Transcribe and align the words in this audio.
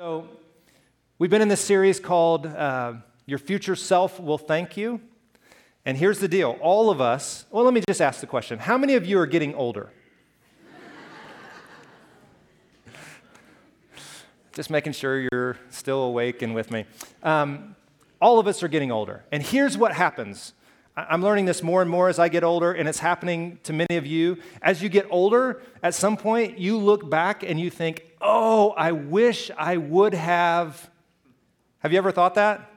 So, 0.00 0.24
we've 1.18 1.28
been 1.28 1.42
in 1.42 1.48
this 1.48 1.60
series 1.60 2.00
called 2.00 2.46
uh, 2.46 2.94
Your 3.26 3.38
Future 3.38 3.76
Self 3.76 4.18
Will 4.18 4.38
Thank 4.38 4.78
You. 4.78 4.98
And 5.84 5.94
here's 5.94 6.20
the 6.20 6.26
deal 6.26 6.56
all 6.62 6.88
of 6.88 7.02
us, 7.02 7.44
well, 7.50 7.64
let 7.64 7.74
me 7.74 7.82
just 7.86 8.00
ask 8.00 8.22
the 8.22 8.26
question 8.26 8.58
how 8.58 8.78
many 8.78 8.94
of 8.94 9.04
you 9.04 9.18
are 9.18 9.26
getting 9.26 9.54
older? 9.54 9.90
just 14.54 14.70
making 14.70 14.94
sure 14.94 15.28
you're 15.30 15.58
still 15.68 16.04
awake 16.04 16.40
and 16.40 16.54
with 16.54 16.70
me. 16.70 16.86
Um, 17.22 17.76
all 18.22 18.38
of 18.38 18.46
us 18.46 18.62
are 18.62 18.68
getting 18.68 18.90
older. 18.90 19.22
And 19.30 19.42
here's 19.42 19.76
what 19.76 19.92
happens. 19.92 20.54
I'm 21.08 21.22
learning 21.22 21.44
this 21.44 21.62
more 21.62 21.82
and 21.82 21.90
more 21.90 22.08
as 22.08 22.18
I 22.18 22.28
get 22.28 22.44
older, 22.44 22.72
and 22.72 22.88
it's 22.88 22.98
happening 22.98 23.58
to 23.62 23.72
many 23.72 23.96
of 23.96 24.06
you. 24.06 24.38
As 24.60 24.82
you 24.82 24.88
get 24.88 25.06
older, 25.10 25.62
at 25.82 25.94
some 25.94 26.16
point, 26.16 26.58
you 26.58 26.76
look 26.76 27.08
back 27.08 27.42
and 27.42 27.58
you 27.60 27.70
think, 27.70 28.04
oh, 28.20 28.70
I 28.70 28.92
wish 28.92 29.50
I 29.56 29.76
would 29.76 30.14
have. 30.14 30.90
Have 31.78 31.92
you 31.92 31.98
ever 31.98 32.12
thought 32.12 32.34
that? 32.34 32.70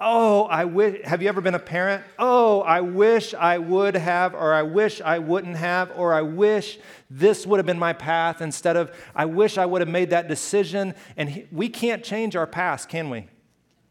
Oh, 0.00 0.44
I 0.44 0.64
wish. 0.64 1.04
Have 1.04 1.22
you 1.22 1.28
ever 1.28 1.40
been 1.40 1.54
a 1.54 1.60
parent? 1.60 2.02
Oh, 2.18 2.60
I 2.62 2.80
wish 2.80 3.34
I 3.34 3.58
would 3.58 3.94
have, 3.94 4.34
or 4.34 4.52
I 4.52 4.62
wish 4.62 5.00
I 5.00 5.18
wouldn't 5.18 5.56
have, 5.56 5.92
or 5.96 6.12
I 6.12 6.22
wish 6.22 6.78
this 7.08 7.46
would 7.46 7.58
have 7.58 7.66
been 7.66 7.78
my 7.78 7.92
path 7.92 8.42
instead 8.42 8.76
of 8.76 8.90
I 9.14 9.26
wish 9.26 9.58
I 9.58 9.66
would 9.66 9.80
have 9.80 9.88
made 9.88 10.10
that 10.10 10.26
decision. 10.26 10.94
And 11.16 11.46
we 11.52 11.68
can't 11.68 12.02
change 12.02 12.34
our 12.34 12.48
past, 12.48 12.88
can 12.88 13.10
we? 13.10 13.28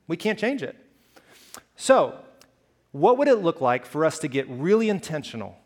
We 0.08 0.18
can't 0.18 0.38
change 0.38 0.64
it. 0.64 0.76
So, 1.78 2.20
what 2.92 3.18
would 3.18 3.28
it 3.28 3.38
look 3.38 3.62
like 3.62 3.86
for 3.86 4.06
us 4.06 4.20
to 4.20 4.28
get 4.28 4.48
really 4.50 4.90
intentional 4.90 5.58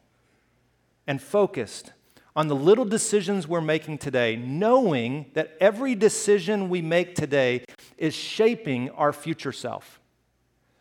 and 1.08 1.22
focused 1.22 1.92
on 2.36 2.48
the 2.48 2.56
little 2.56 2.86
decisions 2.86 3.48
we're 3.48 3.62
making 3.62 3.98
today, 3.98 4.36
knowing 4.36 5.26
that 5.34 5.56
every 5.62 5.96
decision 5.96 6.70
we 6.70 6.82
make 6.82 7.16
today 7.16 7.64
is 7.98 8.14
shaping 8.14 8.90
our 8.92 9.14
future 9.14 9.54
self. 9.54 10.02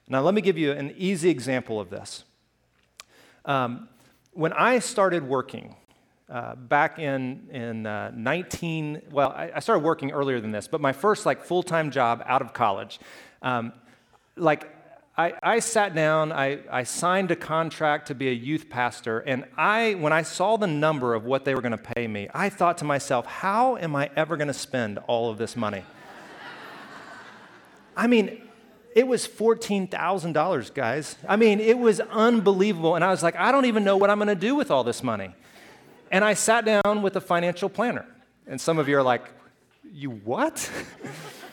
Now, 0.08 0.20
let 0.20 0.34
me 0.34 0.41
give 0.41 0.58
you 0.58 0.72
an 0.72 0.92
easy 0.96 1.30
example 1.30 1.80
of 1.80 1.91
this. 1.91 2.24
Um, 3.44 3.88
when 4.32 4.52
I 4.52 4.80
started 4.80 5.22
working, 5.22 5.76
uh, 6.28 6.54
back 6.56 6.98
in, 6.98 7.48
in 7.50 7.86
uh, 7.86 8.10
19, 8.14 9.02
well, 9.12 9.30
I, 9.30 9.52
I, 9.54 9.60
started 9.60 9.84
working 9.84 10.10
earlier 10.10 10.41
than 10.41 10.50
this, 10.50 10.66
but 10.66 10.80
my 10.80 10.92
first 10.92 11.26
like 11.26 11.44
full-time 11.44 11.91
job 11.91 12.22
out 12.26 12.41
of 12.41 12.54
college, 12.54 12.98
um, 13.42 13.74
like 14.34 14.70
I, 15.16 15.34
I, 15.42 15.58
sat 15.60 15.94
down, 15.94 16.32
I, 16.32 16.58
I, 16.68 16.82
signed 16.82 17.30
a 17.30 17.36
contract 17.36 18.08
to 18.08 18.16
be 18.16 18.28
a 18.28 18.32
youth 18.32 18.68
pastor, 18.68 19.20
and 19.20 19.44
I, 19.56 19.94
when 19.94 20.12
I 20.12 20.22
saw 20.22 20.56
the 20.56 20.66
number 20.66 21.14
of 21.14 21.24
what 21.24 21.44
they 21.44 21.54
were 21.54 21.60
going 21.60 21.70
to 21.70 21.78
pay 21.78 22.08
me, 22.08 22.28
I 22.34 22.48
thought 22.48 22.78
to 22.78 22.84
myself, 22.84 23.24
how 23.24 23.76
am 23.76 23.94
I 23.94 24.10
ever 24.16 24.36
going 24.36 24.48
to 24.48 24.54
spend 24.54 24.98
all 25.06 25.30
of 25.30 25.38
this 25.38 25.54
money? 25.54 25.84
I 27.96 28.08
mean, 28.08 28.42
it 28.96 29.06
was 29.06 29.28
$14,000, 29.28 30.74
guys. 30.74 31.16
I 31.28 31.36
mean, 31.36 31.60
it 31.60 31.78
was 31.78 32.00
unbelievable. 32.00 32.96
And 32.96 33.04
I 33.04 33.10
was 33.10 33.22
like, 33.22 33.36
I 33.36 33.52
don't 33.52 33.66
even 33.66 33.84
know 33.84 33.96
what 33.96 34.10
I'm 34.10 34.18
going 34.18 34.28
to 34.28 34.34
do 34.34 34.56
with 34.56 34.72
all 34.72 34.82
this 34.82 35.02
money. 35.02 35.32
And 36.10 36.24
I 36.24 36.34
sat 36.34 36.64
down 36.64 37.02
with 37.02 37.14
a 37.14 37.20
financial 37.20 37.68
planner. 37.68 38.06
And 38.48 38.60
some 38.60 38.78
of 38.78 38.88
you 38.88 38.96
are 38.98 39.02
like, 39.02 39.22
You 39.92 40.10
what? 40.10 40.70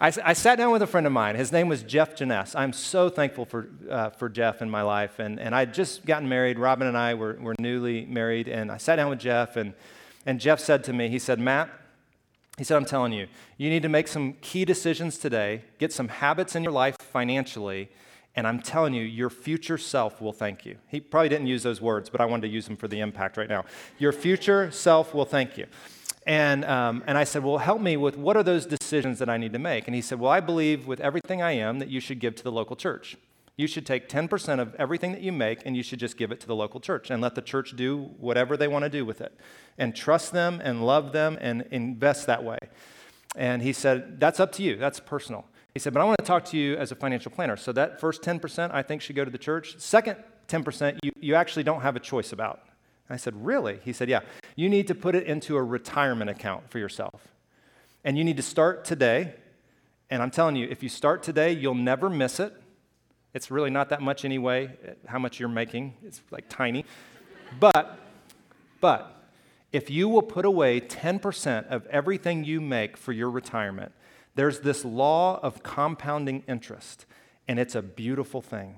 I, 0.00 0.12
I, 0.24 0.32
sat 0.32 0.56
down 0.56 0.72
with 0.72 0.80
a 0.80 0.86
friend 0.86 1.06
of 1.06 1.12
mine. 1.12 1.36
His 1.36 1.52
name 1.52 1.68
was 1.68 1.82
Jeff 1.82 2.16
Janess. 2.16 2.56
I'm 2.56 2.72
so 2.72 3.10
thankful 3.10 3.44
for, 3.44 3.68
uh, 3.90 4.08
for 4.10 4.30
Jeff 4.30 4.62
in 4.62 4.70
my 4.70 4.80
life. 4.80 5.18
And, 5.18 5.38
and 5.38 5.54
I'd 5.54 5.74
just 5.74 6.06
gotten 6.06 6.26
married. 6.26 6.58
Robin 6.58 6.88
and 6.88 6.96
I 6.96 7.12
were, 7.12 7.36
were 7.38 7.54
newly 7.58 8.06
married. 8.06 8.48
And 8.48 8.72
I 8.72 8.78
sat 8.78 8.96
down 8.96 9.10
with 9.10 9.18
Jeff, 9.18 9.56
and, 9.56 9.74
and 10.24 10.40
Jeff 10.40 10.58
said 10.58 10.84
to 10.84 10.94
me, 10.94 11.08
he 11.10 11.18
said, 11.18 11.38
Matt, 11.38 11.68
he 12.56 12.64
said, 12.64 12.76
I'm 12.76 12.86
telling 12.86 13.12
you, 13.12 13.26
you 13.58 13.68
need 13.68 13.82
to 13.82 13.90
make 13.90 14.08
some 14.08 14.34
key 14.40 14.64
decisions 14.64 15.18
today, 15.18 15.64
get 15.78 15.92
some 15.92 16.08
habits 16.08 16.56
in 16.56 16.62
your 16.62 16.72
life 16.72 16.96
financially, 16.98 17.90
and 18.36 18.46
I'm 18.46 18.60
telling 18.60 18.94
you, 18.94 19.02
your 19.02 19.28
future 19.28 19.78
self 19.78 20.20
will 20.20 20.32
thank 20.32 20.64
you. 20.64 20.76
He 20.88 21.00
probably 21.00 21.28
didn't 21.28 21.46
use 21.46 21.62
those 21.62 21.80
words, 21.80 22.08
but 22.08 22.20
I 22.20 22.24
wanted 22.24 22.42
to 22.42 22.48
use 22.48 22.66
them 22.66 22.76
for 22.76 22.88
the 22.88 23.00
impact 23.00 23.36
right 23.36 23.48
now. 23.48 23.64
Your 23.98 24.12
future 24.12 24.70
self 24.70 25.14
will 25.14 25.24
thank 25.24 25.58
you. 25.58 25.66
And, 26.26 26.64
um, 26.64 27.02
and 27.06 27.16
I 27.16 27.24
said, 27.24 27.42
Well, 27.42 27.58
help 27.58 27.80
me 27.80 27.96
with 27.96 28.16
what 28.16 28.36
are 28.36 28.42
those 28.42 28.66
decisions 28.66 29.18
that 29.18 29.28
I 29.28 29.38
need 29.38 29.52
to 29.52 29.58
make? 29.58 29.86
And 29.86 29.94
he 29.94 30.02
said, 30.02 30.20
Well, 30.20 30.30
I 30.30 30.40
believe 30.40 30.86
with 30.86 31.00
everything 31.00 31.42
I 31.42 31.52
am 31.52 31.78
that 31.78 31.88
you 31.88 32.00
should 32.00 32.20
give 32.20 32.34
to 32.36 32.44
the 32.44 32.52
local 32.52 32.76
church. 32.76 33.16
You 33.56 33.66
should 33.66 33.84
take 33.84 34.08
10% 34.08 34.58
of 34.58 34.74
everything 34.76 35.12
that 35.12 35.20
you 35.20 35.32
make 35.32 35.60
and 35.66 35.76
you 35.76 35.82
should 35.82 35.98
just 35.98 36.16
give 36.16 36.32
it 36.32 36.40
to 36.40 36.46
the 36.46 36.54
local 36.54 36.80
church 36.80 37.10
and 37.10 37.20
let 37.20 37.34
the 37.34 37.42
church 37.42 37.76
do 37.76 38.10
whatever 38.18 38.56
they 38.56 38.68
want 38.68 38.84
to 38.84 38.88
do 38.88 39.04
with 39.04 39.20
it. 39.20 39.36
And 39.76 39.94
trust 39.94 40.32
them 40.32 40.60
and 40.64 40.86
love 40.86 41.12
them 41.12 41.36
and 41.40 41.66
invest 41.70 42.26
that 42.26 42.42
way. 42.42 42.58
And 43.36 43.62
he 43.62 43.72
said, 43.72 44.20
That's 44.20 44.40
up 44.40 44.52
to 44.52 44.62
you. 44.62 44.76
That's 44.76 45.00
personal. 45.00 45.46
He 45.72 45.80
said, 45.80 45.94
But 45.94 46.00
I 46.00 46.04
want 46.04 46.18
to 46.18 46.24
talk 46.24 46.44
to 46.46 46.58
you 46.58 46.76
as 46.76 46.92
a 46.92 46.94
financial 46.94 47.30
planner. 47.30 47.56
So 47.56 47.72
that 47.72 48.00
first 48.00 48.22
10% 48.22 48.72
I 48.72 48.82
think 48.82 49.02
should 49.02 49.16
go 49.16 49.24
to 49.24 49.30
the 49.30 49.38
church. 49.38 49.78
Second 49.78 50.16
10% 50.48 50.98
you, 51.02 51.12
you 51.20 51.34
actually 51.34 51.62
don't 51.62 51.80
have 51.80 51.96
a 51.96 52.00
choice 52.00 52.32
about. 52.32 52.60
I 53.12 53.16
said, 53.16 53.44
Really? 53.44 53.80
He 53.84 53.92
said, 53.92 54.08
Yeah. 54.08 54.20
You 54.56 54.68
need 54.68 54.86
to 54.88 54.94
put 54.94 55.14
it 55.14 55.26
into 55.26 55.56
a 55.56 55.62
retirement 55.62 56.30
account 56.30 56.70
for 56.70 56.78
yourself. 56.78 57.28
And 58.04 58.16
you 58.16 58.24
need 58.24 58.36
to 58.36 58.42
start 58.42 58.84
today. 58.84 59.34
And 60.08 60.22
I'm 60.22 60.30
telling 60.30 60.56
you, 60.56 60.66
if 60.68 60.82
you 60.82 60.88
start 60.88 61.22
today, 61.22 61.52
you'll 61.52 61.74
never 61.74 62.10
miss 62.10 62.40
it. 62.40 62.54
It's 63.32 63.50
really 63.50 63.70
not 63.70 63.90
that 63.90 64.02
much 64.02 64.24
anyway, 64.24 64.76
how 65.06 65.18
much 65.18 65.38
you're 65.38 65.48
making. 65.48 65.94
It's 66.04 66.20
like 66.30 66.46
tiny. 66.48 66.84
But, 67.60 67.98
but, 68.80 69.20
if 69.72 69.88
you 69.88 70.08
will 70.08 70.22
put 70.22 70.44
away 70.44 70.80
10% 70.80 71.68
of 71.68 71.86
everything 71.86 72.42
you 72.42 72.60
make 72.60 72.96
for 72.96 73.12
your 73.12 73.30
retirement, 73.30 73.92
there's 74.34 74.60
this 74.60 74.84
law 74.84 75.38
of 75.42 75.62
compounding 75.62 76.42
interest, 76.48 77.06
and 77.46 77.58
it's 77.58 77.74
a 77.74 77.82
beautiful 77.82 78.42
thing. 78.42 78.76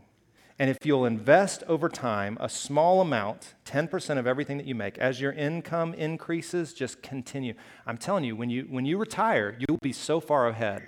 And 0.63 0.71
if 0.71 0.87
you'll 0.87 1.07
invest 1.07 1.65
over 1.67 1.89
time 1.89 2.39
a 2.41 2.49
small 2.49 3.01
amount, 3.01 3.55
10% 3.65 4.17
of 4.17 4.29
everything 4.29 4.59
that 4.59 4.67
you 4.69 4.77
make, 4.77 4.97
as 4.97 5.21
your 5.21 5.33
income 5.33 5.93
increases, 5.93 6.73
just 6.73 7.03
continue. 7.03 7.55
I'm 7.85 7.99
telling 7.99 8.23
you, 8.23 8.37
when 8.37 8.49
you, 8.49 8.69
when 8.71 8.87
you 8.87 8.97
retire, 8.97 9.59
you'll 9.59 9.81
be 9.83 9.93
so 9.93 10.21
far 10.21 10.47
ahead 10.47 10.87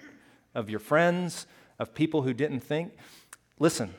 of 0.54 0.70
your 0.70 0.78
friends, 0.78 1.48
of 1.80 1.92
people 1.92 2.22
who 2.22 2.32
didn't 2.32 2.60
think. 2.60 2.92
Listen, 3.58 3.92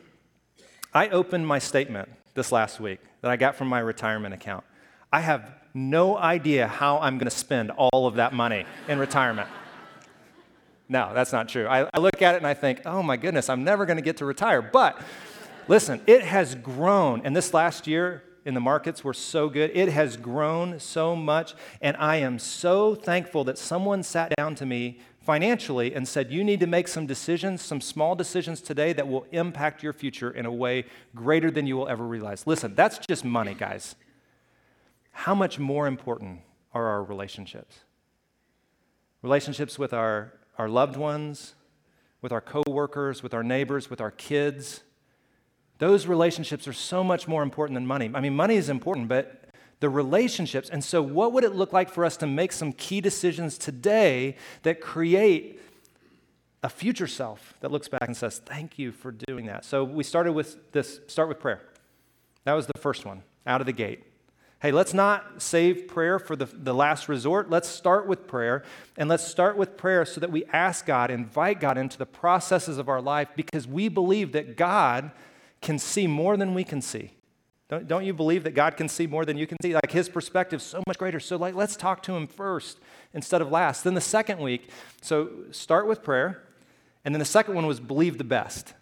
I 0.94 1.10
opened 1.10 1.46
my 1.46 1.60
statement 1.60 2.08
this 2.36 2.54
last 2.54 2.80
week 2.80 3.02
that 3.20 3.30
I 3.30 3.36
got 3.36 3.58
from 3.58 3.68
my 3.68 3.80
retirement 3.80 4.34
account. 4.34 4.64
I 5.12 5.20
have 5.20 5.56
no 5.74 6.18
idea 6.18 6.70
how 6.70 7.00
I'm 7.00 7.18
going 7.18 7.30
to 7.30 7.36
spend 7.36 7.72
all 7.72 8.08
of 8.08 8.16
that 8.16 8.32
money 8.32 8.66
in 8.88 8.98
retirement. 8.98 9.50
No, 10.88 11.16
that's 11.16 11.32
not 11.32 11.50
true. 11.50 11.66
I, 11.66 11.90
I, 11.92 11.98
look 11.98 12.22
at 12.22 12.36
it 12.36 12.38
and 12.38 12.46
I 12.46 12.54
think, 12.54 12.82
oh 12.86 13.02
my 13.02 13.18
goodness, 13.18 13.50
I'm 13.50 13.64
never 13.64 13.88
going 13.88 13.98
to 13.98 14.04
get 14.04 14.18
to 14.18 14.26
retire. 14.26 14.62
But 14.62 15.02
Listen, 15.68 16.02
it 16.06 16.22
has 16.22 16.56
grown. 16.56 17.22
And 17.24 17.36
this 17.36 17.54
last 17.54 17.88
year 17.88 18.24
in 18.46 18.54
the 18.54 18.60
markets 18.60 19.04
were 19.04 19.14
so 19.14 19.50
good. 19.50 19.72
It 19.74 19.90
has 19.90 20.16
grown 20.16 20.80
so 20.80 21.16
much. 21.16 21.56
And 21.82 21.98
I 21.98 22.18
am 22.18 22.38
so 22.38 22.94
thankful 22.94 23.44
that 23.46 23.58
someone 23.58 24.04
sat 24.04 24.36
down 24.36 24.54
to 24.56 24.66
me 24.66 25.00
financially 25.20 25.96
and 25.96 26.08
said, 26.08 26.32
You 26.32 26.44
need 26.44 26.60
to 26.60 26.68
make 26.68 26.88
some 26.88 27.08
decisions, 27.08 27.64
some 27.64 27.82
small 27.82 28.16
decisions 28.16 28.62
today 28.62 28.94
that 28.94 29.08
will 29.08 29.26
impact 29.32 29.82
your 29.82 29.94
future 29.94 30.30
in 30.30 30.46
a 30.46 30.52
way 30.52 30.86
greater 31.16 31.50
than 31.50 31.66
you 31.66 31.76
will 31.76 31.88
ever 31.88 32.06
realize. 32.06 32.46
Listen, 32.46 32.76
that's 32.76 33.00
just 33.00 33.26
money, 33.26 33.56
guys. 33.56 33.96
How 35.12 35.34
much 35.34 35.58
more 35.58 35.88
important 35.88 36.42
are 36.74 36.86
our 36.86 37.04
relationships? 37.04 37.78
Relationships 39.24 39.80
with 39.80 39.94
our, 39.94 40.34
our 40.60 40.70
loved 40.70 40.98
ones, 40.98 41.56
with 42.22 42.32
our 42.32 42.42
coworkers, 42.42 43.24
with 43.24 43.34
our 43.34 43.44
neighbors, 43.44 43.90
with 43.90 44.02
our 44.02 44.12
kids 44.12 44.82
those 45.78 46.08
relationships 46.08 46.68
are 46.68 46.74
so 46.74 47.04
much 47.04 47.28
more 47.28 47.44
important 47.44 47.76
than 47.76 47.86
money. 47.86 48.10
I 48.14 48.22
mean, 48.22 48.36
money 48.36 48.56
is 48.56 48.70
important, 48.70 49.08
but 49.08 49.46
the 49.80 49.90
relationships. 49.90 50.70
And 50.70 50.84
so, 50.84 51.02
what 51.02 51.34
would 51.34 51.44
it 51.44 51.56
look 51.56 51.74
like 51.74 51.90
for 51.90 52.06
us 52.06 52.18
to 52.18 52.28
make 52.28 52.52
some 52.52 52.72
key 52.72 53.02
decisions 53.02 53.58
today 53.58 54.36
that 54.64 54.82
create 54.82 55.60
a 56.64 56.70
future 56.70 57.08
self 57.08 57.54
that 57.60 57.72
looks 57.72 57.88
back 57.88 58.04
and 58.04 58.16
says, 58.16 58.40
Thank 58.46 58.80
you 58.80 58.92
for 58.92 59.12
doing 59.12 59.48
that? 59.48 59.66
So, 59.66 59.84
we 59.84 60.04
started 60.04 60.32
with 60.34 60.72
this 60.72 61.02
start 61.08 61.28
with 61.28 61.40
prayer. 61.40 61.62
That 62.46 62.54
was 62.54 62.68
the 62.68 62.80
first 62.80 63.06
one 63.06 63.24
out 63.46 63.62
of 63.62 63.68
the 63.68 63.74
gate. 63.74 64.04
Hey, 64.62 64.72
let's 64.72 64.94
not 64.94 65.42
save 65.42 65.88
prayer 65.88 66.18
for 66.18 66.36
the, 66.36 66.46
the 66.46 66.74
last 66.74 67.10
resort. 67.10 67.50
Let's 67.50 67.68
start 67.68 68.08
with 68.08 68.26
prayer. 68.26 68.64
And 68.98 69.10
let's 69.10 69.28
start 69.28 69.58
with 69.58 69.78
prayer 69.78 70.06
so 70.06 70.22
that 70.22 70.32
we 70.32 70.46
ask 70.46 70.86
God, 70.86 71.12
invite 71.12 71.60
God 71.60 71.78
into 71.78 71.98
the 71.98 72.06
processes 72.06 72.78
of 72.78 72.88
our 72.88 73.02
life 73.02 73.28
because 73.36 73.68
we 73.68 73.90
believe 73.90 74.32
that 74.32 74.56
God 74.58 75.12
can 75.62 75.80
see 75.80 76.08
more 76.08 76.38
than 76.38 76.54
we 76.54 76.64
can 76.64 76.82
see. 76.82 77.14
Don't, 77.68 77.88
don't 77.88 78.06
you 78.06 78.14
believe 78.14 78.44
that 78.44 78.54
God 78.54 78.78
can 78.78 78.88
see 78.88 79.08
more 79.08 79.26
than 79.26 79.38
you 79.38 79.48
can 79.48 79.58
see? 79.62 79.74
Like 79.74 79.92
his 79.92 80.08
perspective 80.08 80.62
so 80.62 80.84
much 80.88 80.98
greater. 80.98 81.20
So 81.20 81.36
like 81.36 81.56
let's 81.56 81.76
talk 81.76 82.04
to 82.04 82.16
him 82.16 82.28
first 82.28 82.80
instead 83.14 83.42
of 83.42 83.52
last. 83.52 83.84
Then 83.84 83.96
the 83.96 84.02
second 84.02 84.40
week, 84.40 84.70
so 85.02 85.30
start 85.52 85.88
with 85.88 86.04
prayer, 86.04 86.44
and 87.04 87.14
then 87.14 87.20
the 87.20 87.26
second 87.26 87.56
one 87.56 87.66
was 87.66 87.80
believe 87.80 88.18
the 88.18 88.24
best. 88.24 88.74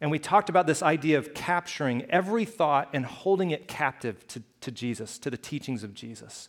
And 0.00 0.10
we 0.10 0.18
talked 0.18 0.48
about 0.48 0.66
this 0.66 0.82
idea 0.82 1.18
of 1.18 1.34
capturing 1.34 2.04
every 2.10 2.46
thought 2.46 2.88
and 2.94 3.04
holding 3.04 3.50
it 3.50 3.68
captive 3.68 4.26
to, 4.28 4.42
to 4.62 4.70
Jesus, 4.70 5.18
to 5.18 5.28
the 5.28 5.36
teachings 5.36 5.82
of 5.82 5.92
Jesus. 5.92 6.48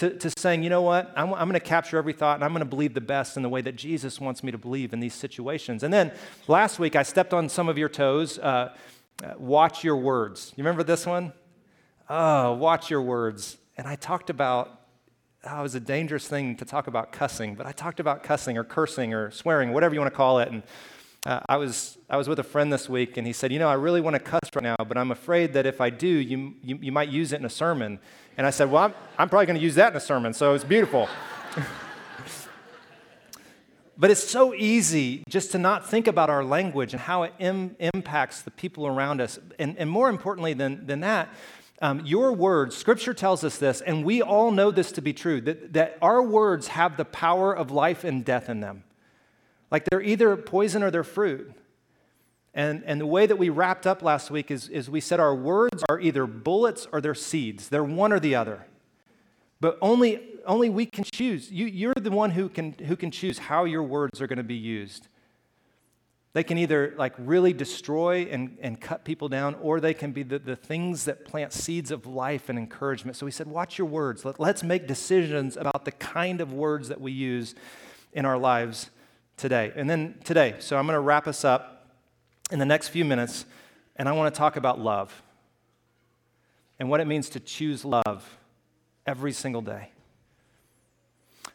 To, 0.00 0.16
to 0.16 0.30
saying, 0.38 0.62
you 0.62 0.70
know 0.70 0.80
what, 0.80 1.12
I'm, 1.14 1.34
I'm 1.34 1.46
going 1.46 1.52
to 1.52 1.60
capture 1.60 1.98
every 1.98 2.14
thought 2.14 2.36
and 2.36 2.44
I'm 2.44 2.52
going 2.52 2.60
to 2.60 2.68
believe 2.68 2.94
the 2.94 3.02
best 3.02 3.36
in 3.36 3.42
the 3.42 3.50
way 3.50 3.60
that 3.60 3.76
Jesus 3.76 4.18
wants 4.18 4.42
me 4.42 4.50
to 4.50 4.56
believe 4.56 4.94
in 4.94 5.00
these 5.00 5.12
situations. 5.14 5.82
And 5.82 5.92
then 5.92 6.10
last 6.48 6.78
week, 6.78 6.96
I 6.96 7.02
stepped 7.02 7.34
on 7.34 7.50
some 7.50 7.68
of 7.68 7.76
your 7.76 7.90
toes. 7.90 8.38
Uh, 8.38 8.74
uh, 9.22 9.34
watch 9.36 9.84
your 9.84 9.96
words. 9.96 10.54
You 10.56 10.64
remember 10.64 10.82
this 10.82 11.04
one? 11.04 11.34
Oh, 12.08 12.54
watch 12.54 12.88
your 12.88 13.02
words. 13.02 13.58
And 13.76 13.86
I 13.86 13.94
talked 13.94 14.30
about 14.30 14.80
oh, 15.44 15.58
it 15.58 15.62
was 15.62 15.74
a 15.74 15.80
dangerous 15.80 16.26
thing 16.26 16.56
to 16.56 16.64
talk 16.64 16.86
about 16.86 17.12
cussing, 17.12 17.54
but 17.54 17.66
I 17.66 17.72
talked 17.72 18.00
about 18.00 18.22
cussing 18.22 18.58
or 18.58 18.64
cursing 18.64 19.14
or 19.14 19.30
swearing, 19.30 19.72
whatever 19.72 19.94
you 19.94 20.00
want 20.00 20.12
to 20.12 20.16
call 20.16 20.38
it. 20.38 20.50
And 20.50 20.62
uh, 21.26 21.40
I, 21.48 21.56
was, 21.56 21.98
I 22.08 22.16
was 22.16 22.28
with 22.28 22.38
a 22.38 22.44
friend 22.44 22.72
this 22.72 22.88
week, 22.88 23.16
and 23.16 23.26
he 23.26 23.32
said, 23.32 23.52
You 23.52 23.58
know, 23.58 23.68
I 23.68 23.74
really 23.74 24.00
want 24.00 24.14
to 24.14 24.20
cuss 24.20 24.40
right 24.54 24.62
now, 24.62 24.76
but 24.78 24.96
I'm 24.96 25.10
afraid 25.10 25.52
that 25.52 25.66
if 25.66 25.80
I 25.80 25.90
do, 25.90 26.08
you, 26.08 26.54
you, 26.62 26.78
you 26.80 26.92
might 26.92 27.10
use 27.10 27.32
it 27.32 27.40
in 27.40 27.44
a 27.44 27.50
sermon. 27.50 28.00
And 28.40 28.46
I 28.46 28.50
said, 28.50 28.70
Well, 28.70 28.84
I'm, 28.84 28.94
I'm 29.18 29.28
probably 29.28 29.44
going 29.44 29.58
to 29.58 29.62
use 29.62 29.74
that 29.74 29.92
in 29.92 29.96
a 29.98 30.00
sermon, 30.00 30.32
so 30.32 30.54
it's 30.54 30.64
beautiful. 30.64 31.10
but 33.98 34.10
it's 34.10 34.26
so 34.26 34.54
easy 34.54 35.24
just 35.28 35.52
to 35.52 35.58
not 35.58 35.86
think 35.86 36.06
about 36.06 36.30
our 36.30 36.42
language 36.42 36.94
and 36.94 37.02
how 37.02 37.24
it 37.24 37.34
Im- 37.38 37.76
impacts 37.78 38.40
the 38.40 38.50
people 38.50 38.86
around 38.86 39.20
us. 39.20 39.38
And, 39.58 39.76
and 39.76 39.90
more 39.90 40.08
importantly 40.08 40.54
than, 40.54 40.86
than 40.86 41.00
that, 41.00 41.28
um, 41.82 42.00
your 42.06 42.32
words, 42.32 42.74
Scripture 42.74 43.12
tells 43.12 43.44
us 43.44 43.58
this, 43.58 43.82
and 43.82 44.06
we 44.06 44.22
all 44.22 44.52
know 44.52 44.70
this 44.70 44.90
to 44.92 45.02
be 45.02 45.12
true, 45.12 45.42
that, 45.42 45.74
that 45.74 45.98
our 46.00 46.22
words 46.22 46.68
have 46.68 46.96
the 46.96 47.04
power 47.04 47.54
of 47.54 47.70
life 47.70 48.04
and 48.04 48.24
death 48.24 48.48
in 48.48 48.60
them. 48.60 48.84
Like 49.70 49.84
they're 49.84 50.00
either 50.00 50.34
poison 50.38 50.82
or 50.82 50.90
they're 50.90 51.04
fruit. 51.04 51.52
And, 52.52 52.82
and 52.84 53.00
the 53.00 53.06
way 53.06 53.26
that 53.26 53.36
we 53.36 53.48
wrapped 53.48 53.86
up 53.86 54.02
last 54.02 54.30
week 54.30 54.50
is, 54.50 54.68
is 54.68 54.90
we 54.90 55.00
said 55.00 55.20
our 55.20 55.34
words 55.34 55.84
are 55.88 56.00
either 56.00 56.26
bullets 56.26 56.86
or 56.92 57.00
they're 57.00 57.14
seeds. 57.14 57.68
They're 57.68 57.84
one 57.84 58.12
or 58.12 58.18
the 58.18 58.34
other. 58.34 58.66
But 59.60 59.78
only, 59.80 60.20
only 60.46 60.68
we 60.70 60.86
can 60.86 61.04
choose. 61.04 61.52
You, 61.52 61.66
you're 61.66 61.94
the 61.94 62.10
one 62.10 62.30
who 62.30 62.48
can, 62.48 62.72
who 62.72 62.96
can 62.96 63.10
choose 63.10 63.38
how 63.38 63.64
your 63.64 63.82
words 63.82 64.20
are 64.20 64.26
going 64.26 64.38
to 64.38 64.42
be 64.42 64.54
used. 64.54 65.06
They 66.32 66.44
can 66.44 66.58
either 66.58 66.94
like 66.96 67.12
really 67.18 67.52
destroy 67.52 68.28
and, 68.30 68.56
and 68.60 68.80
cut 68.80 69.04
people 69.04 69.28
down, 69.28 69.56
or 69.60 69.80
they 69.80 69.94
can 69.94 70.12
be 70.12 70.22
the, 70.22 70.38
the 70.38 70.56
things 70.56 71.04
that 71.04 71.24
plant 71.24 71.52
seeds 71.52 71.90
of 71.90 72.06
life 72.06 72.48
and 72.48 72.58
encouragement. 72.58 73.16
So 73.16 73.26
we 73.26 73.32
said, 73.32 73.48
watch 73.48 73.78
your 73.78 73.86
words. 73.86 74.24
Let, 74.24 74.40
let's 74.40 74.62
make 74.62 74.86
decisions 74.86 75.56
about 75.56 75.84
the 75.84 75.92
kind 75.92 76.40
of 76.40 76.52
words 76.52 76.88
that 76.88 77.00
we 77.00 77.12
use 77.12 77.54
in 78.12 78.24
our 78.24 78.38
lives 78.38 78.90
today. 79.36 79.72
And 79.74 79.90
then 79.90 80.16
today, 80.24 80.54
so 80.60 80.76
I'm 80.76 80.86
going 80.86 80.94
to 80.94 81.00
wrap 81.00 81.26
us 81.26 81.44
up 81.44 81.79
in 82.50 82.58
the 82.58 82.64
next 82.64 82.88
few 82.88 83.04
minutes, 83.04 83.44
and 83.96 84.08
I 84.08 84.12
want 84.12 84.34
to 84.34 84.38
talk 84.38 84.56
about 84.56 84.80
love 84.80 85.22
and 86.78 86.88
what 86.88 87.00
it 87.00 87.06
means 87.06 87.28
to 87.30 87.40
choose 87.40 87.84
love 87.84 88.38
every 89.06 89.32
single 89.32 89.62
day. 89.62 89.90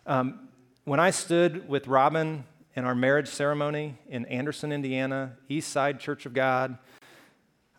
Um, 0.06 0.50
when 0.84 1.00
I 1.00 1.10
stood 1.10 1.68
with 1.68 1.88
Robin 1.88 2.44
in 2.76 2.86
our 2.86 2.94
marriage 2.94 3.28
ceremony 3.28 3.98
in 4.08 4.26
Anderson, 4.26 4.72
Indiana, 4.72 5.38
East 5.50 5.70
Side 5.72 6.00
Church 6.00 6.26
of 6.26 6.34
God, 6.34 6.78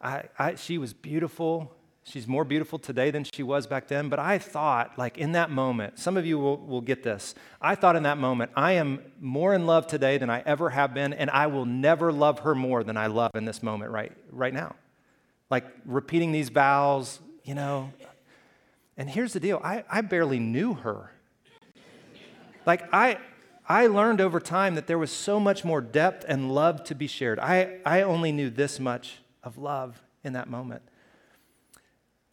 I, 0.03 0.25
I, 0.39 0.55
she 0.57 0.79
was 0.79 0.93
beautiful. 0.93 1.76
She's 2.09 2.29
more 2.29 2.45
beautiful 2.45 2.79
today 2.79 3.11
than 3.11 3.25
she 3.25 3.43
was 3.43 3.67
back 3.67 3.89
then. 3.89 4.09
But 4.09 4.21
I 4.21 4.39
thought, 4.39 4.97
like 4.97 5.19
in 5.19 5.33
that 5.33 5.51
moment, 5.51 5.99
some 5.99 6.17
of 6.17 6.25
you 6.25 6.39
will, 6.39 6.57
will 6.59 6.81
get 6.81 7.03
this. 7.03 7.35
I 7.61 7.75
thought 7.75 7.97
in 7.97 8.05
that 8.05 8.17
moment, 8.17 8.53
I 8.55 8.73
am 8.73 9.01
more 9.21 9.55
in 9.55 9.67
love 9.67 9.89
today 9.89 10.17
than 10.17 10.31
I 10.31 10.41
ever 10.47 10.71
have 10.71 10.95
been, 10.95 11.13
and 11.13 11.29
I 11.31 11.49
will 11.49 11.65
never 11.65 12.13
love 12.13 12.41
her 12.41 12.55
more 12.55 12.85
than 12.85 12.97
I 12.97 13.09
love 13.09 13.33
in 13.35 13.45
this 13.45 13.61
moment 13.61 13.91
right, 13.91 14.13
right 14.31 14.55
now. 14.55 14.77
Like 15.51 15.67
repeating 15.85 16.31
these 16.31 16.49
vows, 16.49 17.19
you 17.43 17.57
know. 17.57 17.93
And 18.97 19.11
here's 19.11 19.33
the 19.33 19.41
deal 19.41 19.61
I, 19.65 19.83
I 19.91 20.01
barely 20.01 20.39
knew 20.39 20.75
her. 20.75 21.11
Like, 22.67 22.85
I, 22.93 23.19
I 23.69 23.89
learned 23.89 24.21
over 24.21 24.39
time 24.39 24.77
that 24.77 24.87
there 24.87 24.99
was 24.99 25.11
so 25.11 25.41
much 25.41 25.65
more 25.65 25.81
depth 25.81 26.25
and 26.29 26.55
love 26.55 26.85
to 26.85 26.95
be 26.95 27.09
shared. 27.09 27.41
I, 27.41 27.79
I 27.85 28.03
only 28.03 28.31
knew 28.31 28.49
this 28.49 28.79
much 28.79 29.19
of 29.43 29.59
love 29.59 30.01
in 30.23 30.35
that 30.35 30.49
moment. 30.49 30.83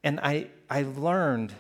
And 0.04 0.20
I, 0.20 0.48
I 0.70 0.84
learned 0.84 1.54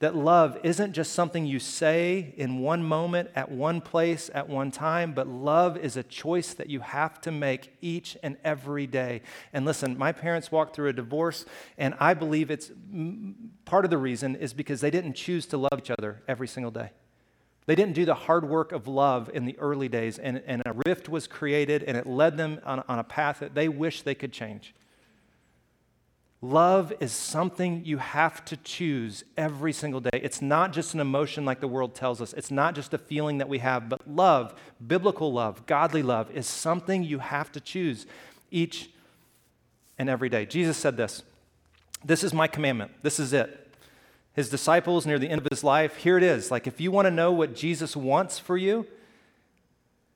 that 0.00 0.16
love 0.16 0.58
isn't 0.62 0.94
just 0.94 1.12
something 1.12 1.44
you 1.44 1.58
say 1.58 2.32
in 2.38 2.60
one 2.60 2.82
moment, 2.82 3.30
at 3.34 3.50
one 3.50 3.82
place, 3.82 4.30
at 4.32 4.48
one 4.48 4.70
time, 4.70 5.12
but 5.12 5.28
love 5.28 5.76
is 5.76 5.96
a 5.98 6.02
choice 6.02 6.54
that 6.54 6.70
you 6.70 6.80
have 6.80 7.20
to 7.20 7.30
make 7.30 7.76
each 7.82 8.16
and 8.22 8.38
every 8.42 8.86
day. 8.86 9.20
And 9.52 9.66
listen, 9.66 9.98
my 9.98 10.12
parents 10.12 10.50
walked 10.50 10.74
through 10.74 10.88
a 10.88 10.94
divorce, 10.94 11.44
and 11.76 11.94
I 12.00 12.14
believe 12.14 12.50
it's 12.50 12.70
part 13.66 13.84
of 13.84 13.90
the 13.90 13.98
reason 13.98 14.36
is 14.36 14.54
because 14.54 14.80
they 14.80 14.90
didn't 14.90 15.14
choose 15.14 15.44
to 15.46 15.58
love 15.58 15.78
each 15.78 15.90
other 15.90 16.22
every 16.26 16.48
single 16.48 16.70
day. 16.70 16.92
They 17.66 17.74
didn't 17.74 17.94
do 17.94 18.06
the 18.06 18.14
hard 18.14 18.48
work 18.48 18.72
of 18.72 18.88
love 18.88 19.30
in 19.34 19.44
the 19.44 19.58
early 19.58 19.90
days, 19.90 20.18
and, 20.18 20.42
and 20.46 20.62
a 20.64 20.72
rift 20.86 21.10
was 21.10 21.26
created, 21.26 21.82
and 21.82 21.94
it 21.94 22.06
led 22.06 22.38
them 22.38 22.58
on, 22.64 22.82
on 22.88 22.98
a 22.98 23.04
path 23.04 23.40
that 23.40 23.54
they 23.54 23.68
wish 23.68 24.00
they 24.00 24.14
could 24.14 24.32
change. 24.32 24.74
Love 26.42 26.90
is 27.00 27.12
something 27.12 27.84
you 27.84 27.98
have 27.98 28.42
to 28.46 28.56
choose 28.56 29.24
every 29.36 29.74
single 29.74 30.00
day. 30.00 30.08
It's 30.22 30.40
not 30.40 30.72
just 30.72 30.94
an 30.94 31.00
emotion 31.00 31.44
like 31.44 31.60
the 31.60 31.68
world 31.68 31.94
tells 31.94 32.22
us, 32.22 32.32
it's 32.32 32.50
not 32.50 32.74
just 32.74 32.94
a 32.94 32.98
feeling 32.98 33.38
that 33.38 33.48
we 33.48 33.58
have, 33.58 33.90
but 33.90 34.08
love, 34.08 34.54
biblical 34.84 35.32
love, 35.32 35.66
godly 35.66 36.02
love, 36.02 36.30
is 36.30 36.46
something 36.46 37.02
you 37.02 37.18
have 37.18 37.52
to 37.52 37.60
choose 37.60 38.06
each 38.50 38.88
and 39.98 40.08
every 40.08 40.30
day. 40.30 40.46
Jesus 40.46 40.78
said 40.78 40.96
this 40.96 41.22
This 42.02 42.24
is 42.24 42.32
my 42.32 42.46
commandment. 42.46 42.92
This 43.02 43.20
is 43.20 43.34
it. 43.34 43.76
His 44.32 44.48
disciples 44.48 45.04
near 45.04 45.18
the 45.18 45.28
end 45.28 45.42
of 45.42 45.48
his 45.50 45.62
life, 45.62 45.96
here 45.96 46.16
it 46.16 46.22
is. 46.22 46.50
Like, 46.50 46.66
if 46.66 46.80
you 46.80 46.90
want 46.90 47.04
to 47.04 47.10
know 47.10 47.32
what 47.32 47.54
Jesus 47.54 47.94
wants 47.94 48.38
for 48.38 48.56
you, 48.56 48.86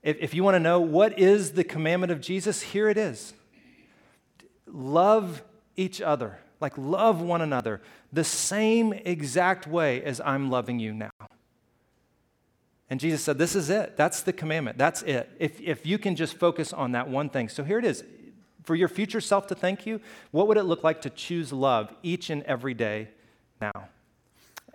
if, 0.03 0.17
if 0.21 0.33
you 0.33 0.43
want 0.43 0.55
to 0.55 0.61
know 0.61 0.81
what 0.81 1.19
is 1.19 1.53
the 1.53 1.65
commandment 1.65 2.13
of 2.13 2.23
Jesus, 2.23 2.63
here 2.63 2.89
it 2.89 2.97
is. 2.97 3.35
Love 4.67 5.43
each 5.77 6.01
other, 6.01 6.39
like 6.61 6.77
love 6.77 7.21
one 7.21 7.41
another 7.41 7.81
the 8.15 8.25
same 8.25 8.93
exact 8.93 9.67
way 9.67 10.03
as 10.03 10.21
I'm 10.21 10.51
loving 10.51 10.79
you 10.79 10.95
now. 10.95 11.11
And 12.89 13.01
Jesus 13.01 13.23
said, 13.23 13.39
This 13.39 13.57
is 13.57 13.71
it. 13.71 13.97
That's 13.97 14.23
the 14.23 14.33
commandment. 14.33 14.79
That's 14.79 15.03
it. 15.03 15.29
If, 15.39 15.61
if 15.61 15.85
you 15.85 15.99
can 15.99 16.15
just 16.17 16.37
focus 16.37 16.73
on 16.73 16.93
that 16.93 17.09
one 17.09 17.29
thing. 17.29 17.49
So 17.49 17.65
here 17.65 17.79
it 17.79 17.85
is. 17.85 18.05
For 18.63 18.75
your 18.75 18.89
future 18.89 19.21
self 19.21 19.49
to 19.49 19.55
thank 19.55 19.85
you, 19.85 20.01
what 20.31 20.49
would 20.49 20.57
it 20.57 20.63
look 20.63 20.85
like 20.85 21.03
to 21.03 21.11
choose 21.11 21.53
love 21.53 21.93
each 22.03 22.31
and 22.31 22.43
every 22.45 22.73
day 22.73 23.09
now? 23.61 23.89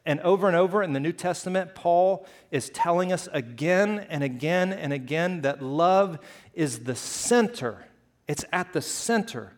And 0.05 0.19
over 0.21 0.47
and 0.47 0.55
over 0.55 0.83
in 0.83 0.93
the 0.93 0.99
New 0.99 1.11
Testament, 1.11 1.75
Paul 1.75 2.25
is 2.51 2.69
telling 2.69 3.11
us 3.11 3.27
again 3.31 4.05
and 4.09 4.23
again 4.23 4.73
and 4.73 4.91
again 4.91 5.41
that 5.41 5.61
love 5.61 6.19
is 6.53 6.79
the 6.79 6.95
center, 6.95 7.85
it's 8.27 8.45
at 8.51 8.73
the 8.73 8.81
center 8.81 9.53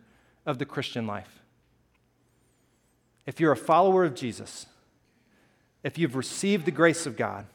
of 0.45 0.57
the 0.57 0.65
Christian 0.65 1.07
life. 1.07 1.41
If 3.25 3.39
you're 3.39 3.51
a 3.51 3.57
follower 3.57 4.03
of 4.03 4.15
Jesus, 4.15 4.65
if 5.83 5.97
you've 5.97 6.15
received 6.15 6.65
the 6.65 6.71
grace 6.71 7.05
of 7.05 7.15
God 7.15 7.45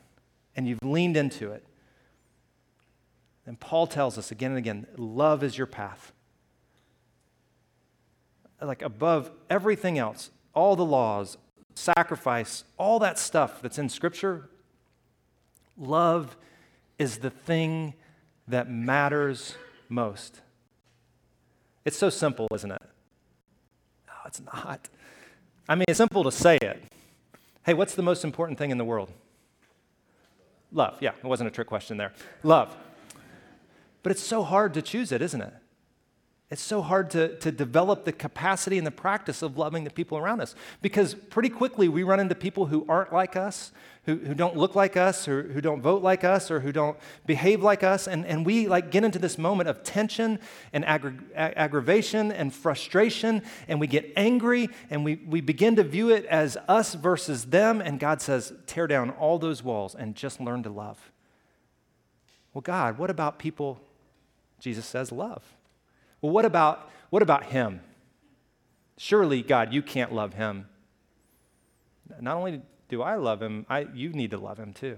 and 0.54 0.66
you've 0.66 0.82
leaned 0.82 1.16
into 1.16 1.50
it, 1.52 1.64
then 3.44 3.56
Paul 3.56 3.86
tells 3.86 4.18
us 4.18 4.30
again 4.30 4.50
and 4.52 4.58
again 4.58 4.86
love 4.96 5.42
is 5.42 5.56
your 5.56 5.66
path. 5.66 6.12
Like 8.60 8.82
above 8.82 9.30
everything 9.50 9.98
else, 9.98 10.30
all 10.54 10.76
the 10.76 10.84
laws, 10.84 11.36
sacrifice, 11.74 12.64
all 12.78 12.98
that 13.00 13.18
stuff 13.18 13.60
that's 13.60 13.78
in 13.78 13.88
Scripture, 13.88 14.48
love 15.76 16.36
is 16.98 17.18
the 17.18 17.30
thing 17.30 17.94
that 18.48 18.70
matters 18.70 19.56
most. 19.88 20.40
It's 21.86 21.96
so 21.96 22.10
simple, 22.10 22.48
isn't 22.52 22.72
it? 22.72 22.82
No, 24.08 24.14
it's 24.26 24.42
not. 24.42 24.88
I 25.68 25.76
mean, 25.76 25.84
it's 25.86 25.98
simple 25.98 26.24
to 26.24 26.32
say 26.32 26.58
it. 26.60 26.82
Hey, 27.64 27.74
what's 27.74 27.94
the 27.94 28.02
most 28.02 28.24
important 28.24 28.58
thing 28.58 28.72
in 28.72 28.76
the 28.76 28.84
world? 28.84 29.12
Love. 30.72 30.98
Yeah, 31.00 31.12
it 31.16 31.24
wasn't 31.24 31.46
a 31.46 31.50
trick 31.52 31.68
question 31.68 31.96
there. 31.96 32.12
Love. 32.42 32.76
But 34.02 34.10
it's 34.10 34.20
so 34.20 34.42
hard 34.42 34.74
to 34.74 34.82
choose 34.82 35.12
it, 35.12 35.22
isn't 35.22 35.40
it? 35.40 35.54
It's 36.48 36.62
so 36.62 36.80
hard 36.80 37.10
to, 37.10 37.36
to 37.38 37.50
develop 37.50 38.04
the 38.04 38.12
capacity 38.12 38.78
and 38.78 38.86
the 38.86 38.92
practice 38.92 39.42
of 39.42 39.58
loving 39.58 39.82
the 39.82 39.90
people 39.90 40.16
around 40.16 40.40
us 40.40 40.54
because 40.80 41.12
pretty 41.12 41.48
quickly 41.48 41.88
we 41.88 42.04
run 42.04 42.20
into 42.20 42.36
people 42.36 42.66
who 42.66 42.86
aren't 42.88 43.12
like 43.12 43.34
us, 43.34 43.72
who, 44.04 44.14
who 44.14 44.32
don't 44.32 44.56
look 44.56 44.76
like 44.76 44.96
us, 44.96 45.26
or 45.26 45.42
who 45.42 45.60
don't 45.60 45.80
vote 45.80 46.04
like 46.04 46.22
us, 46.22 46.48
or 46.48 46.60
who 46.60 46.70
don't 46.70 46.96
behave 47.26 47.64
like 47.64 47.82
us. 47.82 48.06
And, 48.06 48.24
and 48.24 48.46
we 48.46 48.68
like 48.68 48.92
get 48.92 49.02
into 49.02 49.18
this 49.18 49.38
moment 49.38 49.68
of 49.68 49.82
tension 49.82 50.38
and 50.72 50.84
aggra- 50.84 51.20
aggravation 51.34 52.30
and 52.30 52.54
frustration, 52.54 53.42
and 53.66 53.80
we 53.80 53.88
get 53.88 54.12
angry 54.14 54.68
and 54.88 55.04
we, 55.04 55.16
we 55.26 55.40
begin 55.40 55.74
to 55.74 55.82
view 55.82 56.10
it 56.10 56.26
as 56.26 56.56
us 56.68 56.94
versus 56.94 57.46
them. 57.46 57.80
And 57.80 57.98
God 57.98 58.22
says, 58.22 58.52
tear 58.68 58.86
down 58.86 59.10
all 59.10 59.40
those 59.40 59.64
walls 59.64 59.96
and 59.96 60.14
just 60.14 60.40
learn 60.40 60.62
to 60.62 60.70
love. 60.70 61.10
Well, 62.54 62.62
God, 62.62 62.98
what 62.98 63.10
about 63.10 63.40
people 63.40 63.80
Jesus 64.60 64.86
says 64.86 65.10
love? 65.10 65.55
Well, 66.26 66.32
what 66.32 66.44
about, 66.44 66.90
what 67.10 67.22
about 67.22 67.44
him? 67.44 67.80
Surely, 68.98 69.42
God, 69.42 69.72
you 69.72 69.80
can't 69.80 70.12
love 70.12 70.34
him. 70.34 70.66
not 72.20 72.36
only 72.36 72.62
do 72.88 73.00
I 73.00 73.14
love 73.14 73.40
him, 73.40 73.64
I, 73.68 73.86
you 73.94 74.08
need 74.08 74.32
to 74.32 74.36
love 74.36 74.58
him 74.58 74.72
too. 74.72 74.96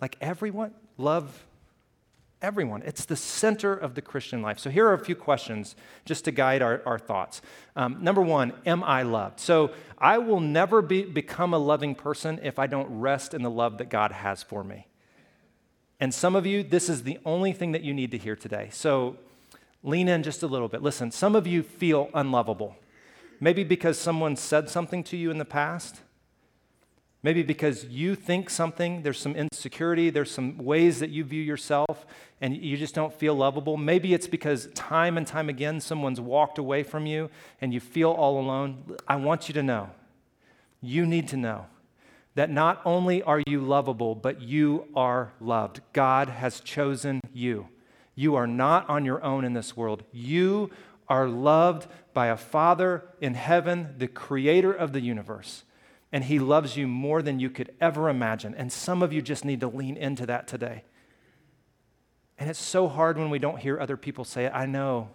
Like 0.00 0.16
everyone, 0.20 0.72
love 0.98 1.46
everyone. 2.40 2.82
It's 2.84 3.04
the 3.04 3.14
center 3.14 3.72
of 3.72 3.94
the 3.94 4.02
Christian 4.02 4.42
life. 4.42 4.58
So 4.58 4.70
here 4.70 4.88
are 4.88 4.92
a 4.92 5.04
few 5.04 5.14
questions 5.14 5.76
just 6.04 6.24
to 6.24 6.32
guide 6.32 6.62
our, 6.62 6.82
our 6.84 6.98
thoughts. 6.98 7.40
Um, 7.76 7.98
number 8.02 8.22
one, 8.22 8.54
am 8.66 8.82
I 8.82 9.04
loved? 9.04 9.38
So 9.38 9.70
I 9.98 10.18
will 10.18 10.40
never 10.40 10.82
be, 10.82 11.04
become 11.04 11.54
a 11.54 11.58
loving 11.58 11.94
person 11.94 12.40
if 12.42 12.58
I 12.58 12.66
don't 12.66 12.98
rest 12.98 13.34
in 13.34 13.42
the 13.42 13.50
love 13.50 13.78
that 13.78 13.88
God 13.88 14.10
has 14.10 14.42
for 14.42 14.64
me. 14.64 14.88
And 16.00 16.12
some 16.12 16.34
of 16.34 16.44
you, 16.44 16.64
this 16.64 16.88
is 16.88 17.04
the 17.04 17.20
only 17.24 17.52
thing 17.52 17.70
that 17.70 17.82
you 17.82 17.94
need 17.94 18.10
to 18.10 18.18
hear 18.18 18.34
today. 18.34 18.68
So 18.72 19.18
lean 19.82 20.08
in 20.08 20.22
just 20.22 20.42
a 20.42 20.46
little 20.46 20.68
bit. 20.68 20.82
Listen, 20.82 21.10
some 21.10 21.34
of 21.34 21.46
you 21.46 21.62
feel 21.62 22.10
unlovable. 22.14 22.76
Maybe 23.40 23.64
because 23.64 23.98
someone 23.98 24.36
said 24.36 24.68
something 24.68 25.02
to 25.04 25.16
you 25.16 25.30
in 25.30 25.38
the 25.38 25.44
past 25.44 26.02
Maybe 27.24 27.44
because 27.44 27.84
you 27.84 28.16
think 28.16 28.50
something, 28.50 29.02
there's 29.02 29.20
some 29.20 29.36
insecurity, 29.36 30.10
there's 30.10 30.30
some 30.30 30.58
ways 30.58 30.98
that 30.98 31.10
you 31.10 31.22
view 31.22 31.40
yourself, 31.40 32.04
and 32.40 32.56
you 32.56 32.76
just 32.76 32.96
don't 32.96 33.14
feel 33.14 33.34
lovable. 33.34 33.76
Maybe 33.76 34.12
it's 34.12 34.26
because 34.26 34.66
time 34.74 35.16
and 35.16 35.24
time 35.24 35.48
again 35.48 35.80
someone's 35.80 36.20
walked 36.20 36.58
away 36.58 36.82
from 36.82 37.06
you 37.06 37.30
and 37.60 37.72
you 37.72 37.78
feel 37.78 38.10
all 38.10 38.40
alone. 38.40 38.96
I 39.06 39.16
want 39.16 39.48
you 39.48 39.54
to 39.54 39.62
know, 39.62 39.90
you 40.80 41.06
need 41.06 41.28
to 41.28 41.36
know 41.36 41.66
that 42.34 42.50
not 42.50 42.82
only 42.84 43.22
are 43.22 43.42
you 43.46 43.60
lovable, 43.60 44.16
but 44.16 44.42
you 44.42 44.88
are 44.96 45.32
loved. 45.40 45.80
God 45.92 46.28
has 46.28 46.58
chosen 46.58 47.20
you. 47.32 47.68
You 48.14 48.34
are 48.34 48.46
not 48.46 48.88
on 48.88 49.04
your 49.04 49.22
own 49.24 49.44
in 49.44 49.52
this 49.54 49.76
world. 49.76 50.04
You 50.12 50.70
are 51.08 51.28
loved 51.28 51.86
by 52.14 52.26
a 52.26 52.36
Father 52.36 53.04
in 53.20 53.34
heaven, 53.34 53.94
the 53.98 54.08
creator 54.08 54.72
of 54.72 54.92
the 54.92 55.00
universe 55.00 55.64
and 56.12 56.24
He 56.24 56.38
loves 56.38 56.76
you 56.76 56.86
more 56.86 57.22
than 57.22 57.40
you 57.40 57.48
could 57.48 57.72
ever 57.80 58.08
imagine. 58.08 58.54
And 58.54 58.70
some 58.70 59.02
of 59.02 59.12
you 59.12 59.22
just 59.22 59.44
need 59.44 59.60
to 59.60 59.68
lean 59.68 59.96
into 59.96 60.26
that 60.26 60.46
today. 60.46 60.84
And 62.38 62.50
it's 62.50 62.60
so 62.60 62.86
hard 62.86 63.18
when 63.18 63.30
we 63.30 63.38
don't 63.38 63.58
hear 63.58 63.80
other 63.80 63.96
people 63.96 64.24
say 64.24 64.44
it. 64.44 64.52
I 64.54 64.66
know. 64.66 65.08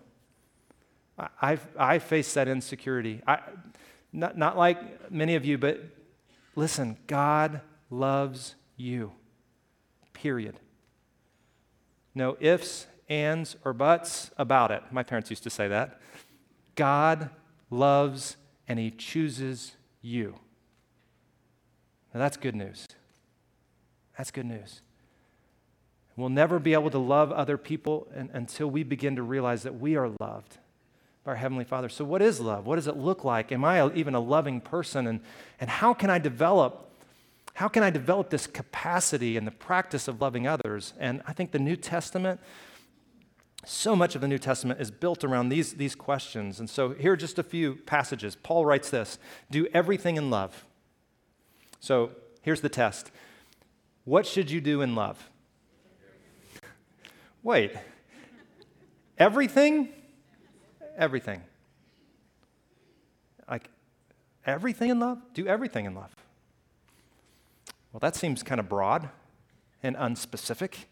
I, 1.41 1.59
I 1.77 1.99
face 1.99 2.33
that 2.33 2.47
insecurity. 2.47 3.21
I, 3.27 3.39
not, 4.11 4.37
not 4.37 4.57
like 4.57 5.11
many 5.11 5.35
of 5.35 5.45
you, 5.45 5.57
but 5.57 5.83
listen, 6.55 6.97
God 7.05 7.61
loves 7.89 8.55
you, 8.75 9.11
period. 10.13 10.59
No 12.17 12.35
ifs, 12.39 12.87
ands, 13.09 13.57
or 13.63 13.73
buts 13.73 14.31
about 14.37 14.71
it. 14.71 14.81
My 14.89 15.03
parents 15.03 15.29
used 15.29 15.43
to 15.43 15.51
say 15.51 15.67
that. 15.67 16.01
God 16.73 17.29
loves 17.69 18.37
and 18.67 18.79
He 18.79 18.89
chooses 18.89 19.75
you. 20.01 20.33
Now, 22.11 22.19
that's 22.19 22.35
good 22.35 22.55
news. 22.55 22.87
That's 24.17 24.31
good 24.31 24.47
news. 24.47 24.81
We'll 26.15 26.29
never 26.29 26.57
be 26.57 26.73
able 26.73 26.89
to 26.89 26.97
love 26.97 27.31
other 27.31 27.55
people 27.55 28.07
until 28.15 28.67
we 28.67 28.81
begin 28.81 29.17
to 29.17 29.21
realize 29.21 29.61
that 29.61 29.79
we 29.79 29.95
are 29.95 30.09
loved 30.19 30.57
by 31.23 31.33
our 31.33 31.35
Heavenly 31.35 31.65
Father. 31.65 31.87
So, 31.87 32.03
what 32.03 32.23
is 32.23 32.39
love? 32.39 32.65
What 32.65 32.77
does 32.77 32.87
it 32.87 32.97
look 32.97 33.23
like? 33.25 33.51
Am 33.51 33.63
I 33.63 33.93
even 33.93 34.15
a 34.15 34.19
loving 34.19 34.59
person? 34.59 35.05
And, 35.05 35.19
and 35.59 35.69
how 35.69 35.93
can 35.93 36.09
I 36.09 36.17
develop? 36.17 36.89
How 37.57 37.67
can 37.67 37.81
I 37.81 37.89
develop 37.89 38.29
this 38.29 38.45
capacity 38.45 39.35
and 39.35 39.47
the 39.47 39.51
practice 39.51 40.07
of 40.07 40.21
loving 40.21 40.45
others? 40.45 40.93
And 40.99 41.23
I 41.25 41.33
think 41.33 41.51
the 41.51 41.57
New 41.57 41.75
Testament, 41.75 42.39
so 43.65 43.95
much 43.95 44.13
of 44.13 44.21
the 44.21 44.27
New 44.27 44.37
Testament 44.37 44.79
is 44.79 44.91
built 44.91 45.23
around 45.23 45.49
these, 45.49 45.73
these 45.73 45.95
questions. 45.95 46.59
And 46.59 46.69
so 46.69 46.91
here 46.91 47.13
are 47.13 47.17
just 47.17 47.39
a 47.39 47.43
few 47.43 47.77
passages. 47.77 48.35
Paul 48.35 48.63
writes 48.63 48.91
this 48.91 49.17
Do 49.49 49.65
everything 49.73 50.17
in 50.17 50.29
love. 50.29 50.67
So 51.79 52.11
here's 52.43 52.61
the 52.61 52.69
test 52.69 53.09
What 54.05 54.27
should 54.27 54.51
you 54.51 54.61
do 54.61 54.81
in 54.83 54.93
love? 54.93 55.27
Wait, 57.41 57.71
everything? 59.17 59.89
Everything. 60.95 61.41
Like 63.49 63.71
everything 64.45 64.91
in 64.91 64.99
love? 64.99 65.17
Do 65.33 65.47
everything 65.47 65.85
in 65.85 65.95
love. 65.95 66.15
Well, 67.97 68.11
that 68.11 68.15
seems 68.15 68.43
kind 68.43 68.59
of 68.59 68.69
broad 68.69 69.09
and 69.81 69.95
unspecific. 69.95 70.85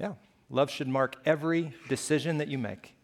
Yeah, 0.00 0.14
love 0.48 0.70
should 0.70 0.88
mark 0.88 1.16
every 1.26 1.74
decision 1.90 2.38
that 2.38 2.48
you 2.48 2.56
make. 2.56 2.94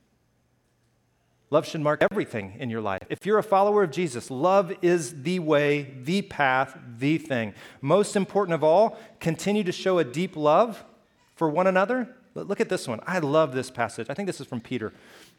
Love 1.50 1.66
should 1.66 1.82
mark 1.82 2.02
everything 2.10 2.54
in 2.58 2.70
your 2.70 2.80
life. 2.80 3.02
If 3.10 3.26
you're 3.26 3.36
a 3.36 3.42
follower 3.42 3.82
of 3.82 3.90
Jesus, 3.90 4.30
love 4.30 4.72
is 4.80 5.24
the 5.24 5.40
way, 5.40 5.92
the 6.04 6.22
path, 6.22 6.74
the 6.96 7.18
thing. 7.18 7.52
Most 7.82 8.16
important 8.16 8.54
of 8.54 8.64
all, 8.64 8.98
continue 9.20 9.62
to 9.64 9.72
show 9.72 9.98
a 9.98 10.04
deep 10.04 10.34
love 10.34 10.82
for 11.36 11.50
one 11.50 11.66
another. 11.66 12.08
Look 12.34 12.62
at 12.62 12.70
this 12.70 12.88
one. 12.88 13.00
I 13.06 13.18
love 13.18 13.52
this 13.52 13.70
passage. 13.70 14.06
I 14.08 14.14
think 14.14 14.26
this 14.26 14.40
is 14.40 14.46
from 14.46 14.62
Peter, 14.62 14.94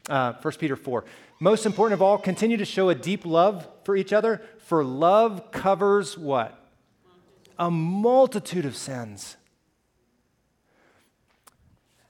uh, 0.08 0.34
1 0.34 0.54
Peter 0.60 0.76
4. 0.76 1.04
Most 1.40 1.66
important 1.66 1.94
of 1.94 2.02
all, 2.02 2.18
continue 2.18 2.56
to 2.58 2.64
show 2.64 2.88
a 2.88 2.94
deep 2.94 3.26
love 3.26 3.66
for 3.82 3.96
each 3.96 4.12
other, 4.12 4.40
for 4.58 4.84
love 4.84 5.50
covers 5.50 6.16
what? 6.16 6.61
A 7.58 7.70
multitude 7.70 8.64
of 8.64 8.76
sins. 8.76 9.36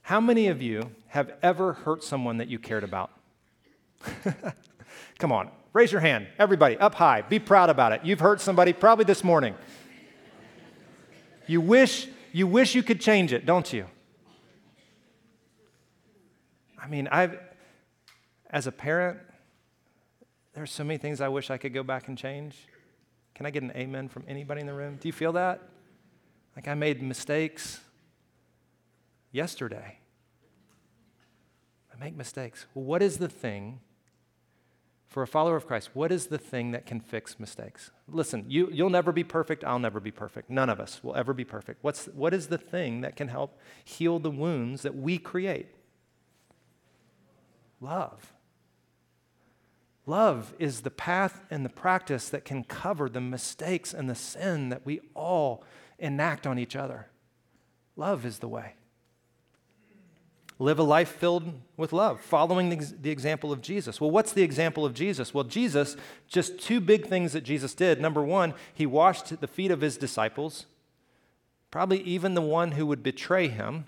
How 0.03 0.19
many 0.19 0.47
of 0.47 0.61
you 0.61 0.91
have 1.07 1.31
ever 1.41 1.73
hurt 1.73 2.03
someone 2.03 2.37
that 2.37 2.47
you 2.47 2.59
cared 2.59 2.83
about? 2.83 3.11
Come 5.19 5.31
on, 5.31 5.49
raise 5.71 5.91
your 5.91 6.01
hand. 6.01 6.27
Everybody, 6.37 6.77
up 6.77 6.95
high. 6.95 7.21
Be 7.21 7.39
proud 7.39 7.69
about 7.69 7.93
it. 7.93 8.01
You've 8.03 8.19
hurt 8.19 8.41
somebody 8.41 8.73
probably 8.73 9.05
this 9.05 9.23
morning. 9.23 9.55
You 11.47 11.61
wish 11.61 12.07
you 12.31 12.47
wish 12.47 12.73
you 12.73 12.83
could 12.83 12.99
change 12.99 13.31
it, 13.31 13.45
don't 13.45 13.71
you? 13.71 13.85
I 16.81 16.87
mean, 16.87 17.07
I've 17.09 17.39
as 18.49 18.67
a 18.67 18.71
parent, 18.71 19.19
there's 20.53 20.71
so 20.71 20.83
many 20.83 20.97
things 20.97 21.21
I 21.21 21.27
wish 21.27 21.49
I 21.49 21.57
could 21.57 21.73
go 21.73 21.83
back 21.83 22.07
and 22.07 22.17
change. 22.17 22.67
Can 23.35 23.45
I 23.45 23.49
get 23.49 23.63
an 23.63 23.71
amen 23.75 24.09
from 24.09 24.23
anybody 24.27 24.61
in 24.61 24.67
the 24.67 24.73
room? 24.73 24.97
Do 24.99 25.07
you 25.07 25.13
feel 25.13 25.33
that? 25.33 25.61
Like 26.55 26.67
I 26.67 26.73
made 26.75 27.01
mistakes 27.01 27.79
yesterday. 29.31 29.97
I 31.93 32.03
make 32.03 32.15
mistakes. 32.15 32.65
Well, 32.73 32.85
what 32.85 33.01
is 33.01 33.17
the 33.17 33.29
thing 33.29 33.79
for 35.13 35.21
a 35.21 35.27
follower 35.27 35.55
of 35.55 35.67
Christ, 35.67 35.91
what 35.93 36.11
is 36.11 36.25
the 36.25 36.39
thing 36.39 36.71
that 36.71 36.87
can 36.87 36.99
fix 36.99 37.39
mistakes? 37.39 37.91
Listen, 38.07 38.45
you, 38.47 38.67
you'll 38.71 38.89
never 38.89 39.11
be 39.11 39.23
perfect. 39.23 39.63
I'll 39.63 39.77
never 39.77 39.99
be 39.99 40.09
perfect. 40.09 40.49
None 40.49 40.71
of 40.71 40.79
us 40.79 41.03
will 41.03 41.15
ever 41.15 41.35
be 41.35 41.45
perfect. 41.45 41.83
What's, 41.83 42.05
what 42.07 42.33
is 42.33 42.47
the 42.47 42.57
thing 42.57 43.01
that 43.01 43.15
can 43.15 43.27
help 43.27 43.59
heal 43.85 44.17
the 44.17 44.31
wounds 44.31 44.81
that 44.81 44.95
we 44.95 45.19
create? 45.19 45.67
Love. 47.79 48.33
Love 50.05 50.53
is 50.59 50.81
the 50.81 50.91
path 50.91 51.45
and 51.49 51.63
the 51.63 51.69
practice 51.69 52.29
that 52.29 52.43
can 52.43 52.63
cover 52.63 53.07
the 53.07 53.21
mistakes 53.21 53.93
and 53.93 54.09
the 54.09 54.15
sin 54.15 54.69
that 54.69 54.85
we 54.85 54.99
all 55.13 55.63
enact 55.97 56.45
on 56.45 56.59
each 56.59 56.75
other. 56.75 57.07
Love 57.95 58.25
is 58.25 58.39
the 58.39 58.47
way. 58.47 58.73
Live 60.59 60.77
a 60.77 60.83
life 60.83 61.09
filled 61.09 61.51
with 61.77 61.93
love, 61.93 62.21
following 62.21 62.69
the, 62.69 62.93
the, 63.01 63.09
example 63.09 63.51
of 63.51 63.61
Jesus. 63.61 63.99
Well, 63.99 64.11
what's 64.11 64.33
the 64.33 64.43
example 64.43 64.85
of 64.85 64.93
Jesus? 64.93 65.33
Well, 65.33 65.43
Jesus, 65.43 65.97
just 66.27 66.59
two 66.59 66.79
big 66.79 67.07
things 67.07 67.33
that 67.33 67.43
Jesus 67.43 67.73
did. 67.73 67.99
Number 67.99 68.23
one, 68.23 68.53
he 68.73 68.85
washed 68.85 69.39
the 69.41 69.47
feet 69.47 69.71
of 69.71 69.81
his 69.81 69.97
disciples, 69.97 70.67
probably 71.71 72.01
even 72.01 72.33
the 72.33 72.41
one 72.41 72.73
who 72.73 72.85
would 72.85 73.01
betray 73.01 73.47
him. 73.47 73.85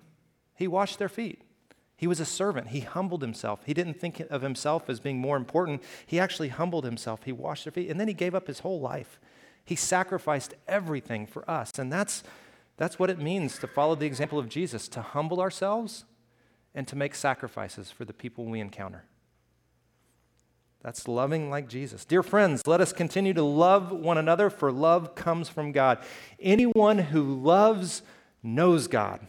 He 0.55 0.67
washed 0.67 0.97
their 0.97 1.09
feet. 1.09 1.44
He 1.97 2.07
was 2.07 2.19
a 2.19 2.25
servant. 2.25 2.69
He 2.69 2.81
humbled 2.81 3.21
himself. 3.21 3.61
He 3.65 3.73
didn't 3.73 3.99
think 3.99 4.19
of 4.19 4.41
himself 4.41 4.89
as 4.89 4.99
being 4.99 5.17
more 5.19 5.37
important. 5.37 5.81
He 6.05 6.19
actually 6.19 6.49
humbled 6.49 6.83
himself. 6.83 7.23
He 7.23 7.31
washed 7.31 7.63
their 7.63 7.71
feet, 7.71 7.89
and 7.89 7.99
then 7.99 8.07
he 8.07 8.13
gave 8.13 8.35
up 8.35 8.47
his 8.47 8.59
whole 8.59 8.81
life. 8.81 9.19
He 9.63 9.75
sacrificed 9.75 10.53
everything 10.67 11.25
for 11.25 11.49
us. 11.49 11.79
And 11.79 11.91
that's, 11.91 12.23
that's 12.77 12.99
what 12.99 13.09
it 13.09 13.19
means 13.19 13.57
to 13.59 13.67
follow 13.67 13.95
the 13.95 14.05
example 14.05 14.37
of 14.37 14.49
Jesus, 14.49 14.87
to 14.89 15.01
humble 15.01 15.39
ourselves 15.39 16.05
and 16.75 16.87
to 16.87 16.95
make 16.95 17.15
sacrifices 17.15 17.91
for 17.91 18.03
the 18.03 18.13
people 18.13 18.45
we 18.45 18.59
encounter. 18.59 19.05
That's 20.81 21.07
loving 21.07 21.49
like 21.49 21.67
Jesus. 21.67 22.05
Dear 22.05 22.21
friends, 22.21 22.67
let 22.67 22.79
us 22.79 22.93
continue 22.93 23.33
to 23.33 23.41
love 23.41 23.91
one 23.91 24.19
another, 24.19 24.51
for 24.51 24.71
love 24.71 25.15
comes 25.15 25.49
from 25.49 25.71
God. 25.71 25.97
Anyone 26.39 26.99
who 26.99 27.23
loves 27.41 28.03
knows 28.43 28.85
God. 28.85 29.21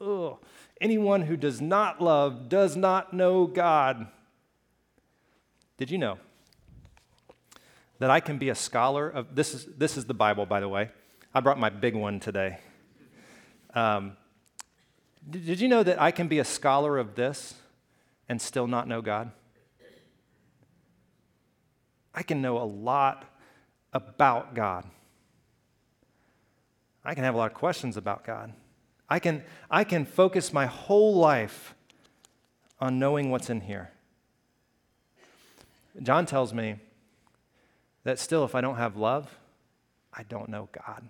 Ugh. 0.00 0.38
Anyone 0.80 1.22
who 1.22 1.36
does 1.36 1.60
not 1.60 2.02
love 2.02 2.48
does 2.48 2.76
not 2.76 3.12
know 3.12 3.46
God. 3.46 4.08
Did 5.78 5.90
you 5.90 5.98
know 5.98 6.18
that 7.98 8.10
I 8.10 8.20
can 8.20 8.38
be 8.38 8.50
a 8.50 8.54
scholar 8.54 9.08
of 9.08 9.34
this? 9.34 9.54
Is, 9.54 9.66
this 9.76 9.96
is 9.96 10.04
the 10.04 10.14
Bible, 10.14 10.44
by 10.44 10.60
the 10.60 10.68
way. 10.68 10.90
I 11.34 11.40
brought 11.40 11.58
my 11.58 11.70
big 11.70 11.94
one 11.94 12.20
today. 12.20 12.58
Um, 13.74 14.16
did 15.28 15.60
you 15.60 15.68
know 15.68 15.82
that 15.82 16.00
I 16.00 16.10
can 16.10 16.28
be 16.28 16.38
a 16.38 16.44
scholar 16.44 16.98
of 16.98 17.14
this 17.14 17.54
and 18.28 18.40
still 18.40 18.66
not 18.66 18.86
know 18.86 19.02
God? 19.02 19.32
I 22.14 22.22
can 22.22 22.40
know 22.40 22.58
a 22.58 22.64
lot 22.64 23.24
about 23.92 24.54
God. 24.54 24.84
I 27.04 27.14
can 27.14 27.24
have 27.24 27.34
a 27.34 27.38
lot 27.38 27.50
of 27.50 27.56
questions 27.56 27.96
about 27.96 28.24
God. 28.24 28.52
I 29.08 29.18
can, 29.18 29.44
I 29.70 29.84
can 29.84 30.04
focus 30.04 30.52
my 30.52 30.66
whole 30.66 31.14
life 31.14 31.74
on 32.80 32.98
knowing 32.98 33.30
what's 33.30 33.50
in 33.50 33.60
here. 33.60 33.90
John 36.02 36.26
tells 36.26 36.52
me 36.52 36.76
that 38.04 38.18
still, 38.18 38.44
if 38.44 38.54
I 38.54 38.60
don't 38.60 38.76
have 38.76 38.96
love, 38.96 39.38
I 40.12 40.22
don't 40.24 40.48
know 40.48 40.68
God. 40.72 41.08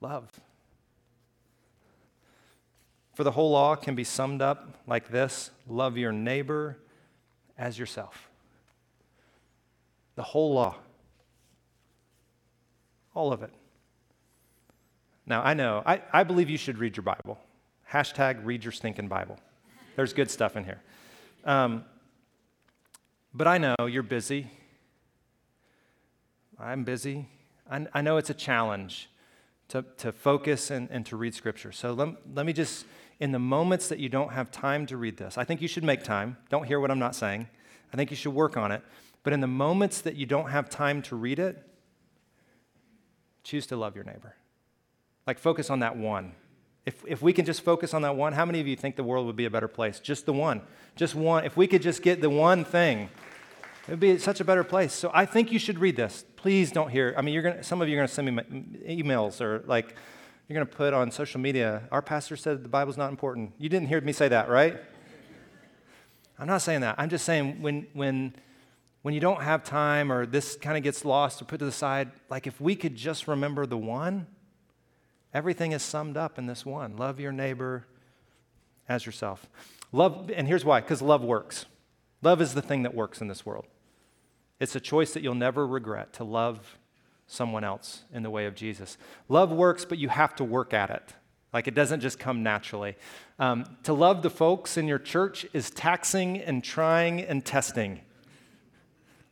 Love. 0.00 0.28
For 3.14 3.24
the 3.24 3.32
whole 3.32 3.50
law 3.50 3.74
can 3.74 3.94
be 3.94 4.04
summed 4.04 4.40
up 4.40 4.78
like 4.86 5.08
this 5.08 5.50
love 5.66 5.96
your 5.96 6.12
neighbor 6.12 6.78
as 7.58 7.78
yourself. 7.78 8.28
The 10.14 10.22
whole 10.22 10.54
law. 10.54 10.76
All 13.14 13.32
of 13.32 13.42
it. 13.42 13.52
Now, 15.28 15.42
I 15.42 15.52
know, 15.52 15.82
I, 15.84 16.00
I 16.10 16.24
believe 16.24 16.48
you 16.48 16.56
should 16.56 16.78
read 16.78 16.96
your 16.96 17.04
Bible. 17.04 17.38
Hashtag 17.92 18.44
read 18.44 18.64
your 18.64 18.72
stinking 18.72 19.08
Bible. 19.08 19.38
There's 19.94 20.14
good 20.14 20.30
stuff 20.30 20.56
in 20.56 20.64
here. 20.64 20.80
Um, 21.44 21.84
but 23.34 23.46
I 23.46 23.58
know 23.58 23.74
you're 23.86 24.02
busy. 24.02 24.50
I'm 26.58 26.82
busy. 26.82 27.28
I, 27.70 27.86
I 27.92 28.00
know 28.00 28.16
it's 28.16 28.30
a 28.30 28.34
challenge 28.34 29.10
to, 29.68 29.84
to 29.98 30.12
focus 30.12 30.70
and, 30.70 30.88
and 30.90 31.04
to 31.06 31.16
read 31.16 31.34
Scripture. 31.34 31.72
So 31.72 31.92
let, 31.92 32.08
let 32.34 32.46
me 32.46 32.54
just, 32.54 32.86
in 33.20 33.32
the 33.32 33.38
moments 33.38 33.88
that 33.88 33.98
you 33.98 34.08
don't 34.08 34.32
have 34.32 34.50
time 34.50 34.86
to 34.86 34.96
read 34.96 35.18
this, 35.18 35.36
I 35.36 35.44
think 35.44 35.60
you 35.60 35.68
should 35.68 35.84
make 35.84 36.02
time. 36.02 36.38
Don't 36.48 36.64
hear 36.64 36.80
what 36.80 36.90
I'm 36.90 36.98
not 36.98 37.14
saying. 37.14 37.48
I 37.92 37.96
think 37.96 38.10
you 38.10 38.16
should 38.16 38.34
work 38.34 38.56
on 38.56 38.72
it. 38.72 38.82
But 39.24 39.34
in 39.34 39.40
the 39.40 39.46
moments 39.46 40.00
that 40.00 40.14
you 40.14 40.24
don't 40.24 40.48
have 40.48 40.70
time 40.70 41.02
to 41.02 41.16
read 41.16 41.38
it, 41.38 41.62
choose 43.44 43.66
to 43.66 43.76
love 43.76 43.94
your 43.94 44.04
neighbor. 44.04 44.34
Like, 45.28 45.38
focus 45.38 45.68
on 45.68 45.80
that 45.80 45.94
one. 45.94 46.32
If, 46.86 47.04
if 47.06 47.20
we 47.20 47.34
can 47.34 47.44
just 47.44 47.60
focus 47.60 47.92
on 47.92 48.00
that 48.00 48.16
one, 48.16 48.32
how 48.32 48.46
many 48.46 48.60
of 48.60 48.66
you 48.66 48.76
think 48.76 48.96
the 48.96 49.04
world 49.04 49.26
would 49.26 49.36
be 49.36 49.44
a 49.44 49.50
better 49.50 49.68
place? 49.68 50.00
Just 50.00 50.24
the 50.24 50.32
one. 50.32 50.62
Just 50.96 51.14
one. 51.14 51.44
If 51.44 51.54
we 51.54 51.66
could 51.66 51.82
just 51.82 52.00
get 52.00 52.22
the 52.22 52.30
one 52.30 52.64
thing, 52.64 53.10
it 53.86 53.90
would 53.90 54.00
be 54.00 54.16
such 54.16 54.40
a 54.40 54.44
better 54.44 54.64
place. 54.64 54.94
So 54.94 55.10
I 55.12 55.26
think 55.26 55.52
you 55.52 55.58
should 55.58 55.78
read 55.78 55.96
this. 55.96 56.24
Please 56.36 56.72
don't 56.72 56.88
hear. 56.88 57.14
I 57.14 57.20
mean, 57.20 57.34
you're 57.34 57.42
gonna, 57.42 57.62
some 57.62 57.82
of 57.82 57.90
you 57.90 57.94
are 57.94 57.98
going 57.98 58.08
to 58.08 58.14
send 58.14 58.34
me 58.34 58.42
emails 59.02 59.42
or 59.42 59.62
like 59.66 59.94
you're 60.48 60.54
going 60.54 60.66
to 60.66 60.74
put 60.74 60.94
on 60.94 61.10
social 61.10 61.42
media, 61.42 61.82
our 61.92 62.00
pastor 62.00 62.34
said 62.34 62.64
the 62.64 62.70
Bible's 62.70 62.96
not 62.96 63.10
important. 63.10 63.52
You 63.58 63.68
didn't 63.68 63.88
hear 63.88 64.00
me 64.00 64.14
say 64.14 64.28
that, 64.28 64.48
right? 64.48 64.80
I'm 66.38 66.46
not 66.46 66.62
saying 66.62 66.80
that. 66.80 66.94
I'm 66.96 67.10
just 67.10 67.26
saying 67.26 67.60
when, 67.60 67.86
when, 67.92 68.34
when 69.02 69.12
you 69.12 69.20
don't 69.20 69.42
have 69.42 69.62
time 69.62 70.10
or 70.10 70.24
this 70.24 70.56
kind 70.56 70.78
of 70.78 70.82
gets 70.82 71.04
lost 71.04 71.42
or 71.42 71.44
put 71.44 71.58
to 71.58 71.66
the 71.66 71.72
side, 71.72 72.12
like 72.30 72.46
if 72.46 72.58
we 72.62 72.74
could 72.74 72.96
just 72.96 73.28
remember 73.28 73.66
the 73.66 73.76
one, 73.76 74.26
Everything 75.34 75.72
is 75.72 75.82
summed 75.82 76.16
up 76.16 76.38
in 76.38 76.46
this 76.46 76.64
one 76.64 76.96
love 76.96 77.20
your 77.20 77.32
neighbor 77.32 77.86
as 78.88 79.04
yourself. 79.04 79.46
Love, 79.92 80.30
and 80.34 80.46
here's 80.48 80.64
why 80.64 80.80
because 80.80 81.02
love 81.02 81.22
works. 81.22 81.66
Love 82.22 82.40
is 82.40 82.54
the 82.54 82.62
thing 82.62 82.82
that 82.82 82.94
works 82.94 83.20
in 83.20 83.28
this 83.28 83.46
world. 83.46 83.66
It's 84.60 84.74
a 84.74 84.80
choice 84.80 85.12
that 85.12 85.22
you'll 85.22 85.34
never 85.34 85.66
regret 85.66 86.12
to 86.14 86.24
love 86.24 86.78
someone 87.26 87.62
else 87.62 88.02
in 88.12 88.22
the 88.22 88.30
way 88.30 88.46
of 88.46 88.54
Jesus. 88.54 88.98
Love 89.28 89.52
works, 89.52 89.84
but 89.84 89.98
you 89.98 90.08
have 90.08 90.34
to 90.36 90.44
work 90.44 90.74
at 90.74 90.90
it. 90.90 91.14
Like 91.52 91.68
it 91.68 91.74
doesn't 91.74 92.00
just 92.00 92.18
come 92.18 92.42
naturally. 92.42 92.96
Um, 93.38 93.64
to 93.84 93.92
love 93.92 94.22
the 94.22 94.30
folks 94.30 94.76
in 94.76 94.88
your 94.88 94.98
church 94.98 95.46
is 95.52 95.70
taxing 95.70 96.38
and 96.38 96.64
trying 96.64 97.20
and 97.20 97.44
testing. 97.44 98.00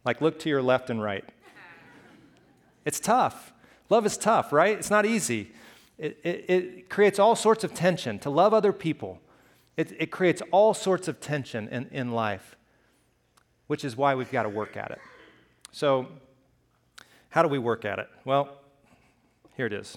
Like 0.04 0.20
look 0.20 0.38
to 0.40 0.48
your 0.48 0.62
left 0.62 0.88
and 0.90 1.02
right. 1.02 1.24
It's 2.84 3.00
tough. 3.00 3.52
Love 3.90 4.06
is 4.06 4.16
tough, 4.16 4.52
right? 4.52 4.78
It's 4.78 4.90
not 4.90 5.04
easy. 5.04 5.52
It, 5.98 6.18
it, 6.22 6.44
it, 6.48 6.88
creates 6.90 7.18
all 7.18 7.34
sorts 7.34 7.64
of 7.64 7.72
tension. 7.72 8.18
To 8.20 8.30
love 8.30 8.52
other 8.52 8.72
people, 8.72 9.20
it, 9.76 9.92
it 9.98 10.10
creates 10.10 10.42
all 10.50 10.74
sorts 10.74 11.08
of 11.08 11.20
tension 11.20 11.68
in, 11.68 11.88
in 11.90 12.12
life, 12.12 12.56
which 13.66 13.84
is 13.84 13.96
why 13.96 14.14
we've 14.14 14.30
got 14.30 14.42
to 14.42 14.48
work 14.48 14.76
at 14.76 14.90
it. 14.90 14.98
So, 15.72 16.06
how 17.30 17.42
do 17.42 17.48
we 17.48 17.58
work 17.58 17.84
at 17.84 17.98
it? 17.98 18.08
Well, 18.24 18.58
here 19.56 19.66
it 19.66 19.72
is. 19.72 19.96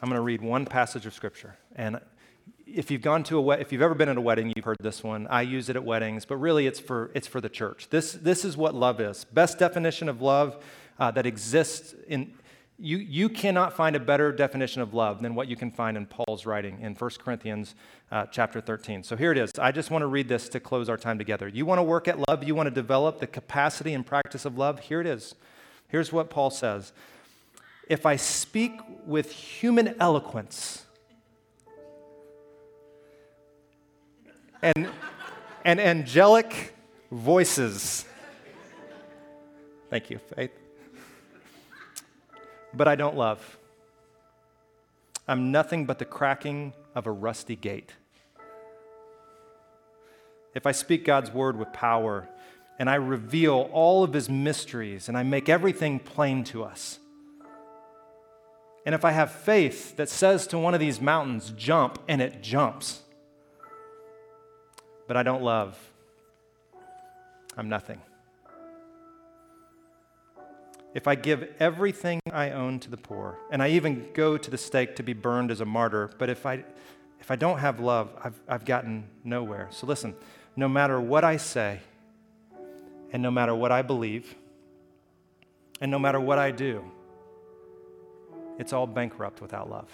I'm 0.00 0.08
going 0.08 0.18
to 0.18 0.22
read 0.22 0.40
one 0.40 0.66
passage 0.66 1.06
of 1.06 1.14
Scripture. 1.14 1.56
And 1.76 2.00
if 2.66 2.90
you've 2.90 3.02
gone 3.02 3.22
to 3.24 3.38
a 3.38 3.40
we- 3.40 3.56
if 3.56 3.72
you've 3.72 3.82
ever 3.82 3.94
been 3.94 4.08
at 4.08 4.16
a 4.16 4.20
wedding, 4.20 4.52
you've 4.54 4.64
heard 4.64 4.78
this 4.80 5.02
one. 5.02 5.26
I 5.28 5.42
use 5.42 5.68
it 5.68 5.76
at 5.76 5.84
weddings, 5.84 6.24
but 6.24 6.36
really 6.36 6.66
it's 6.66 6.80
for 6.80 7.10
it's 7.14 7.26
for 7.26 7.40
the 7.40 7.48
church. 7.48 7.88
This 7.90 8.12
this 8.12 8.44
is 8.44 8.56
what 8.56 8.74
love 8.74 9.00
is. 9.00 9.24
Best 9.24 9.58
definition 9.58 10.08
of 10.08 10.20
love 10.22 10.64
uh, 10.98 11.10
that 11.12 11.26
exists 11.26 11.94
in 12.08 12.34
you, 12.82 12.98
you 12.98 13.28
cannot 13.28 13.74
find 13.74 13.94
a 13.94 14.00
better 14.00 14.32
definition 14.32 14.82
of 14.82 14.92
love 14.92 15.22
than 15.22 15.36
what 15.36 15.46
you 15.46 15.54
can 15.54 15.70
find 15.70 15.96
in 15.96 16.04
Paul's 16.04 16.44
writing 16.44 16.80
in 16.80 16.96
1 16.96 17.10
Corinthians 17.24 17.76
uh, 18.10 18.26
chapter 18.26 18.60
13. 18.60 19.04
So 19.04 19.14
here 19.14 19.30
it 19.30 19.38
is. 19.38 19.52
I 19.56 19.70
just 19.70 19.92
want 19.92 20.02
to 20.02 20.08
read 20.08 20.26
this 20.26 20.48
to 20.48 20.58
close 20.58 20.88
our 20.88 20.96
time 20.96 21.16
together. 21.16 21.46
You 21.46 21.64
want 21.64 21.78
to 21.78 21.84
work 21.84 22.08
at 22.08 22.18
love, 22.28 22.42
you 22.42 22.56
want 22.56 22.66
to 22.66 22.74
develop 22.74 23.20
the 23.20 23.28
capacity 23.28 23.94
and 23.94 24.04
practice 24.04 24.44
of 24.44 24.58
love. 24.58 24.80
Here 24.80 25.00
it 25.00 25.06
is. 25.06 25.36
Here's 25.86 26.12
what 26.12 26.28
Paul 26.28 26.50
says 26.50 26.92
If 27.88 28.04
I 28.04 28.16
speak 28.16 28.72
with 29.06 29.30
human 29.30 29.94
eloquence 30.00 30.84
and, 34.60 34.88
and 35.64 35.80
angelic 35.80 36.74
voices, 37.12 38.06
thank 39.88 40.10
you, 40.10 40.18
Faith 40.34 40.61
but 42.74 42.88
I 42.88 42.94
don't 42.94 43.16
love. 43.16 43.58
I'm 45.28 45.52
nothing 45.52 45.86
but 45.86 45.98
the 45.98 46.04
cracking 46.04 46.72
of 46.94 47.06
a 47.06 47.10
rusty 47.10 47.56
gate. 47.56 47.92
If 50.54 50.66
I 50.66 50.72
speak 50.72 51.04
God's 51.04 51.30
word 51.30 51.56
with 51.56 51.72
power 51.72 52.28
and 52.78 52.90
I 52.90 52.96
reveal 52.96 53.70
all 53.72 54.04
of 54.04 54.12
his 54.12 54.28
mysteries 54.28 55.08
and 55.08 55.16
I 55.16 55.22
make 55.22 55.48
everything 55.48 55.98
plain 55.98 56.44
to 56.44 56.64
us, 56.64 56.98
and 58.84 58.94
if 58.94 59.04
I 59.04 59.12
have 59.12 59.30
faith 59.30 59.96
that 59.96 60.08
says 60.08 60.46
to 60.48 60.58
one 60.58 60.74
of 60.74 60.80
these 60.80 61.00
mountains, 61.00 61.52
jump, 61.56 62.00
and 62.08 62.20
it 62.20 62.42
jumps, 62.42 63.00
but 65.06 65.16
I 65.16 65.22
don't 65.22 65.42
love, 65.42 65.78
I'm 67.56 67.68
nothing 67.68 68.00
if 70.94 71.08
I 71.08 71.14
give 71.14 71.48
everything 71.58 72.20
I 72.30 72.50
own 72.50 72.78
to 72.80 72.90
the 72.90 72.96
poor, 72.96 73.38
and 73.50 73.62
I 73.62 73.70
even 73.70 74.08
go 74.12 74.36
to 74.36 74.50
the 74.50 74.58
stake 74.58 74.96
to 74.96 75.02
be 75.02 75.14
burned 75.14 75.50
as 75.50 75.60
a 75.60 75.64
martyr, 75.64 76.10
but 76.18 76.28
if 76.28 76.44
I, 76.44 76.64
if 77.20 77.30
I 77.30 77.36
don't 77.36 77.58
have 77.58 77.80
love, 77.80 78.10
I've, 78.22 78.40
I've 78.46 78.64
gotten 78.64 79.04
nowhere. 79.24 79.68
So 79.70 79.86
listen, 79.86 80.14
no 80.54 80.68
matter 80.68 81.00
what 81.00 81.24
I 81.24 81.38
say, 81.38 81.80
and 83.12 83.22
no 83.22 83.30
matter 83.30 83.54
what 83.54 83.72
I 83.72 83.82
believe, 83.82 84.34
and 85.80 85.90
no 85.90 85.98
matter 85.98 86.20
what 86.20 86.38
I 86.38 86.50
do, 86.50 86.84
it's 88.58 88.72
all 88.72 88.86
bankrupt 88.86 89.40
without 89.40 89.70
love. 89.70 89.88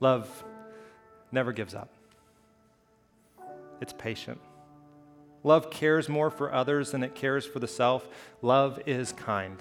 Love 0.00 0.44
never 1.32 1.52
gives 1.52 1.74
up, 1.74 1.88
it's 3.80 3.92
patient. 3.92 4.40
Love 5.44 5.70
cares 5.70 6.08
more 6.08 6.30
for 6.30 6.52
others 6.52 6.92
than 6.92 7.02
it 7.02 7.14
cares 7.14 7.44
for 7.44 7.58
the 7.58 7.68
self. 7.68 8.08
Love 8.40 8.80
is 8.86 9.12
kind. 9.12 9.58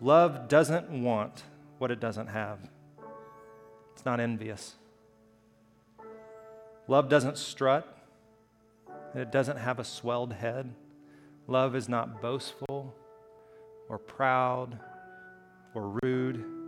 Love 0.00 0.48
doesn't 0.48 0.88
want 0.90 1.42
what 1.78 1.90
it 1.90 2.00
doesn't 2.00 2.28
have, 2.28 2.58
it's 3.92 4.04
not 4.04 4.20
envious. 4.20 4.76
Love 6.88 7.08
doesn't 7.08 7.38
strut, 7.38 7.98
it 9.14 9.30
doesn't 9.30 9.58
have 9.58 9.78
a 9.78 9.84
swelled 9.84 10.32
head. 10.32 10.74
Love 11.46 11.74
is 11.74 11.88
not 11.88 12.22
boastful 12.22 12.94
or 13.88 13.98
proud 13.98 14.78
or 15.74 15.98
rude. 16.02 16.59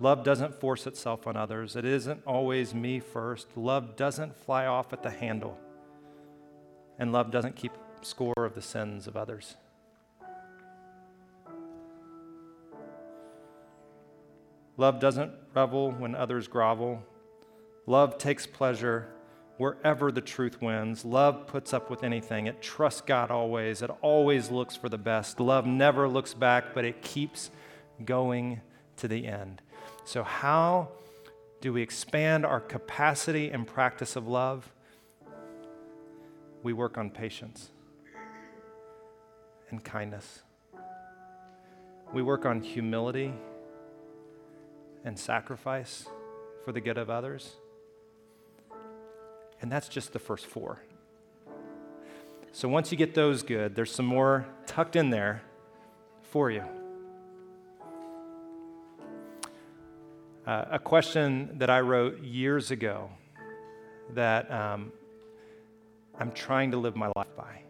Love 0.00 0.24
doesn't 0.24 0.58
force 0.58 0.86
itself 0.86 1.26
on 1.26 1.36
others. 1.36 1.76
It 1.76 1.84
isn't 1.84 2.22
always 2.26 2.74
me 2.74 3.00
first. 3.00 3.48
Love 3.54 3.96
doesn't 3.96 4.34
fly 4.34 4.64
off 4.64 4.94
at 4.94 5.02
the 5.02 5.10
handle. 5.10 5.58
And 6.98 7.12
love 7.12 7.30
doesn't 7.30 7.54
keep 7.54 7.72
score 8.00 8.32
of 8.38 8.54
the 8.54 8.62
sins 8.62 9.06
of 9.06 9.14
others. 9.14 9.56
Love 14.78 14.98
doesn't 14.98 15.32
revel 15.54 15.90
when 15.90 16.14
others 16.14 16.48
grovel. 16.48 17.02
Love 17.86 18.16
takes 18.16 18.46
pleasure 18.46 19.08
wherever 19.58 20.10
the 20.10 20.22
truth 20.22 20.62
wins. 20.62 21.04
Love 21.04 21.46
puts 21.46 21.74
up 21.74 21.90
with 21.90 22.02
anything. 22.02 22.46
It 22.46 22.62
trusts 22.62 23.02
God 23.02 23.30
always. 23.30 23.82
It 23.82 23.90
always 24.00 24.50
looks 24.50 24.74
for 24.74 24.88
the 24.88 24.96
best. 24.96 25.38
Love 25.38 25.66
never 25.66 26.08
looks 26.08 26.32
back, 26.32 26.72
but 26.72 26.86
it 26.86 27.02
keeps 27.02 27.50
going 28.06 28.62
to 28.96 29.06
the 29.06 29.26
end. 29.26 29.60
So, 30.10 30.24
how 30.24 30.88
do 31.60 31.72
we 31.72 31.82
expand 31.82 32.44
our 32.44 32.58
capacity 32.58 33.50
and 33.50 33.64
practice 33.64 34.16
of 34.16 34.26
love? 34.26 34.72
we 36.62 36.72
work 36.72 36.98
on 36.98 37.10
patience 37.10 37.70
and 39.70 39.82
kindness. 39.84 40.42
We 42.12 42.22
work 42.22 42.44
on 42.44 42.60
humility 42.60 43.32
and 45.04 45.18
sacrifice 45.18 46.06
for 46.64 46.72
the 46.72 46.80
good 46.80 46.98
of 46.98 47.08
others. 47.08 47.54
And 49.62 49.70
that's 49.70 49.88
just 49.88 50.12
the 50.12 50.18
first 50.18 50.46
four. 50.46 50.82
So 52.52 52.68
once 52.68 52.90
you 52.90 52.98
get 52.98 53.14
those 53.14 53.42
good, 53.42 53.74
there's 53.74 53.92
some 53.92 54.06
more 54.06 54.46
tucked 54.66 54.96
in 54.96 55.10
there 55.10 55.42
for 56.22 56.50
you. 56.50 56.64
Uh, 60.50 60.64
a 60.72 60.78
question 60.80 61.48
that 61.58 61.70
I 61.70 61.78
wrote 61.78 62.24
years 62.24 62.72
ago 62.72 63.08
that 64.14 64.50
um, 64.50 64.90
I'm 66.18 66.32
trying 66.32 66.72
to 66.72 66.76
live 66.76 66.96
my 66.96 67.06
life 67.14 67.36
by, 67.36 67.62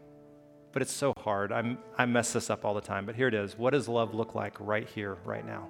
but 0.73 0.81
it's 0.81 0.90
so 0.90 1.12
hard. 1.19 1.53
I'm, 1.53 1.77
I 1.99 2.07
mess 2.07 2.33
this 2.33 2.49
up 2.49 2.64
all 2.64 2.73
the 2.73 2.81
time, 2.81 3.05
but 3.05 3.14
here 3.14 3.29
it 3.29 3.35
is. 3.35 3.59
What 3.59 3.75
does 3.75 3.87
love 3.87 4.14
look 4.14 4.35
like 4.35 4.59
right 4.59 4.88
here, 4.88 5.19
right 5.27 5.45
now? 5.45 5.69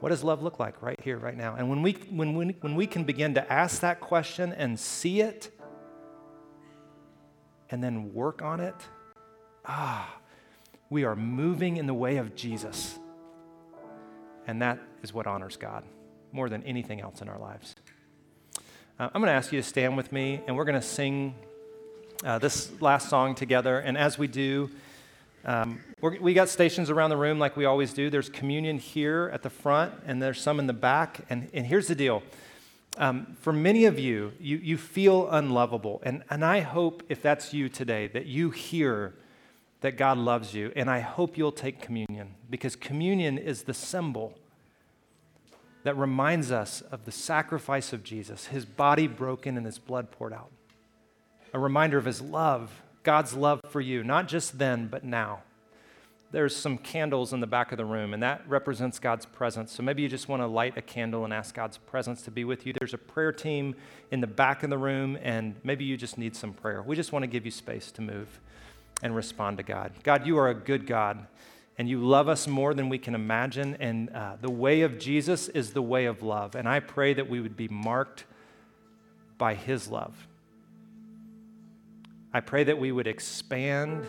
What 0.00 0.08
does 0.08 0.24
love 0.24 0.42
look 0.42 0.58
like 0.58 0.80
right 0.80 0.98
here, 1.04 1.18
right 1.18 1.36
now? 1.36 1.56
And 1.56 1.68
when 1.68 1.82
we, 1.82 1.92
when, 2.08 2.34
we, 2.34 2.56
when 2.62 2.74
we 2.74 2.86
can 2.86 3.04
begin 3.04 3.34
to 3.34 3.52
ask 3.52 3.82
that 3.82 4.00
question 4.00 4.54
and 4.54 4.80
see 4.80 5.20
it 5.20 5.50
and 7.68 7.84
then 7.84 8.14
work 8.14 8.40
on 8.40 8.60
it, 8.60 8.76
ah, 9.66 10.16
we 10.88 11.04
are 11.04 11.14
moving 11.14 11.76
in 11.76 11.86
the 11.86 11.92
way 11.92 12.16
of 12.16 12.34
Jesus. 12.34 12.98
And 14.46 14.62
that 14.62 14.78
is 15.02 15.12
what 15.12 15.26
honors 15.26 15.56
God 15.56 15.84
more 16.32 16.48
than 16.48 16.62
anything 16.64 17.00
else 17.00 17.20
in 17.20 17.28
our 17.28 17.38
lives. 17.38 17.74
Uh, 18.98 19.08
I'm 19.14 19.20
going 19.20 19.30
to 19.30 19.32
ask 19.32 19.52
you 19.52 19.60
to 19.60 19.66
stand 19.66 19.96
with 19.96 20.12
me, 20.12 20.40
and 20.46 20.56
we're 20.56 20.64
going 20.64 20.80
to 20.80 20.86
sing 20.86 21.34
uh, 22.24 22.38
this 22.38 22.70
last 22.80 23.08
song 23.08 23.34
together. 23.34 23.78
And 23.78 23.96
as 23.96 24.18
we 24.18 24.26
do, 24.26 24.70
um, 25.44 25.80
we 26.00 26.34
got 26.34 26.48
stations 26.48 26.90
around 26.90 27.10
the 27.10 27.16
room 27.16 27.38
like 27.38 27.56
we 27.56 27.64
always 27.64 27.92
do. 27.92 28.10
There's 28.10 28.28
communion 28.28 28.78
here 28.78 29.30
at 29.32 29.42
the 29.42 29.50
front, 29.50 29.94
and 30.04 30.20
there's 30.20 30.40
some 30.40 30.58
in 30.58 30.66
the 30.66 30.72
back. 30.72 31.20
And, 31.30 31.48
and 31.54 31.64
here's 31.64 31.86
the 31.86 31.94
deal 31.94 32.22
um, 32.96 33.36
for 33.40 33.52
many 33.52 33.84
of 33.84 33.98
you, 33.98 34.32
you, 34.40 34.56
you 34.56 34.76
feel 34.76 35.28
unlovable. 35.30 36.00
And, 36.02 36.24
and 36.28 36.44
I 36.44 36.60
hope, 36.60 37.04
if 37.08 37.22
that's 37.22 37.54
you 37.54 37.68
today, 37.68 38.08
that 38.08 38.26
you 38.26 38.50
hear 38.50 39.14
that 39.80 39.96
God 39.96 40.18
loves 40.18 40.54
you. 40.54 40.72
And 40.74 40.90
I 40.90 41.00
hope 41.00 41.38
you'll 41.38 41.52
take 41.52 41.80
communion 41.80 42.34
because 42.50 42.74
communion 42.74 43.38
is 43.38 43.62
the 43.62 43.74
symbol 43.74 44.36
that 45.88 45.96
reminds 45.96 46.52
us 46.52 46.82
of 46.92 47.06
the 47.06 47.10
sacrifice 47.10 47.94
of 47.94 48.04
Jesus, 48.04 48.48
his 48.48 48.66
body 48.66 49.06
broken 49.06 49.56
and 49.56 49.64
his 49.64 49.78
blood 49.78 50.10
poured 50.10 50.34
out. 50.34 50.50
A 51.54 51.58
reminder 51.58 51.96
of 51.96 52.04
his 52.04 52.20
love, 52.20 52.82
God's 53.04 53.32
love 53.32 53.62
for 53.70 53.80
you, 53.80 54.04
not 54.04 54.28
just 54.28 54.58
then, 54.58 54.88
but 54.88 55.02
now. 55.02 55.44
There's 56.30 56.54
some 56.54 56.76
candles 56.76 57.32
in 57.32 57.40
the 57.40 57.46
back 57.46 57.72
of 57.72 57.78
the 57.78 57.86
room, 57.86 58.12
and 58.12 58.22
that 58.22 58.46
represents 58.46 58.98
God's 58.98 59.24
presence. 59.24 59.72
So 59.72 59.82
maybe 59.82 60.02
you 60.02 60.10
just 60.10 60.28
want 60.28 60.42
to 60.42 60.46
light 60.46 60.76
a 60.76 60.82
candle 60.82 61.24
and 61.24 61.32
ask 61.32 61.54
God's 61.54 61.78
presence 61.78 62.20
to 62.24 62.30
be 62.30 62.44
with 62.44 62.66
you. 62.66 62.74
There's 62.78 62.92
a 62.92 62.98
prayer 62.98 63.32
team 63.32 63.74
in 64.10 64.20
the 64.20 64.26
back 64.26 64.62
of 64.62 64.68
the 64.68 64.76
room, 64.76 65.16
and 65.22 65.54
maybe 65.64 65.86
you 65.86 65.96
just 65.96 66.18
need 66.18 66.36
some 66.36 66.52
prayer. 66.52 66.82
We 66.82 66.96
just 66.96 67.12
want 67.12 67.22
to 67.22 67.28
give 67.28 67.46
you 67.46 67.50
space 67.50 67.90
to 67.92 68.02
move 68.02 68.28
and 69.02 69.16
respond 69.16 69.56
to 69.56 69.62
God. 69.62 69.92
God, 70.02 70.26
you 70.26 70.36
are 70.36 70.50
a 70.50 70.54
good 70.54 70.86
God, 70.86 71.26
and 71.78 71.88
you 71.88 72.04
love 72.04 72.28
us 72.28 72.48
more 72.48 72.74
than 72.74 72.88
we 72.88 72.98
can 72.98 73.14
imagine. 73.14 73.76
And 73.78 74.10
uh, 74.10 74.36
the 74.40 74.50
way 74.50 74.82
of 74.82 74.98
Jesus 74.98 75.48
is 75.48 75.72
the 75.72 75.82
way 75.82 76.06
of 76.06 76.22
love. 76.22 76.56
And 76.56 76.68
I 76.68 76.80
pray 76.80 77.14
that 77.14 77.30
we 77.30 77.40
would 77.40 77.56
be 77.56 77.68
marked 77.68 78.24
by 79.38 79.54
his 79.54 79.86
love. 79.88 80.26
I 82.34 82.40
pray 82.40 82.64
that 82.64 82.78
we 82.78 82.90
would 82.90 83.06
expand 83.06 84.06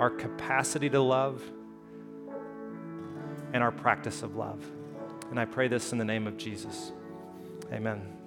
our 0.00 0.10
capacity 0.10 0.90
to 0.90 1.00
love 1.00 1.40
and 3.52 3.62
our 3.62 3.72
practice 3.72 4.22
of 4.22 4.34
love. 4.34 4.60
And 5.30 5.38
I 5.38 5.44
pray 5.44 5.68
this 5.68 5.92
in 5.92 5.98
the 5.98 6.04
name 6.04 6.26
of 6.26 6.36
Jesus. 6.36 6.92
Amen. 7.72 8.23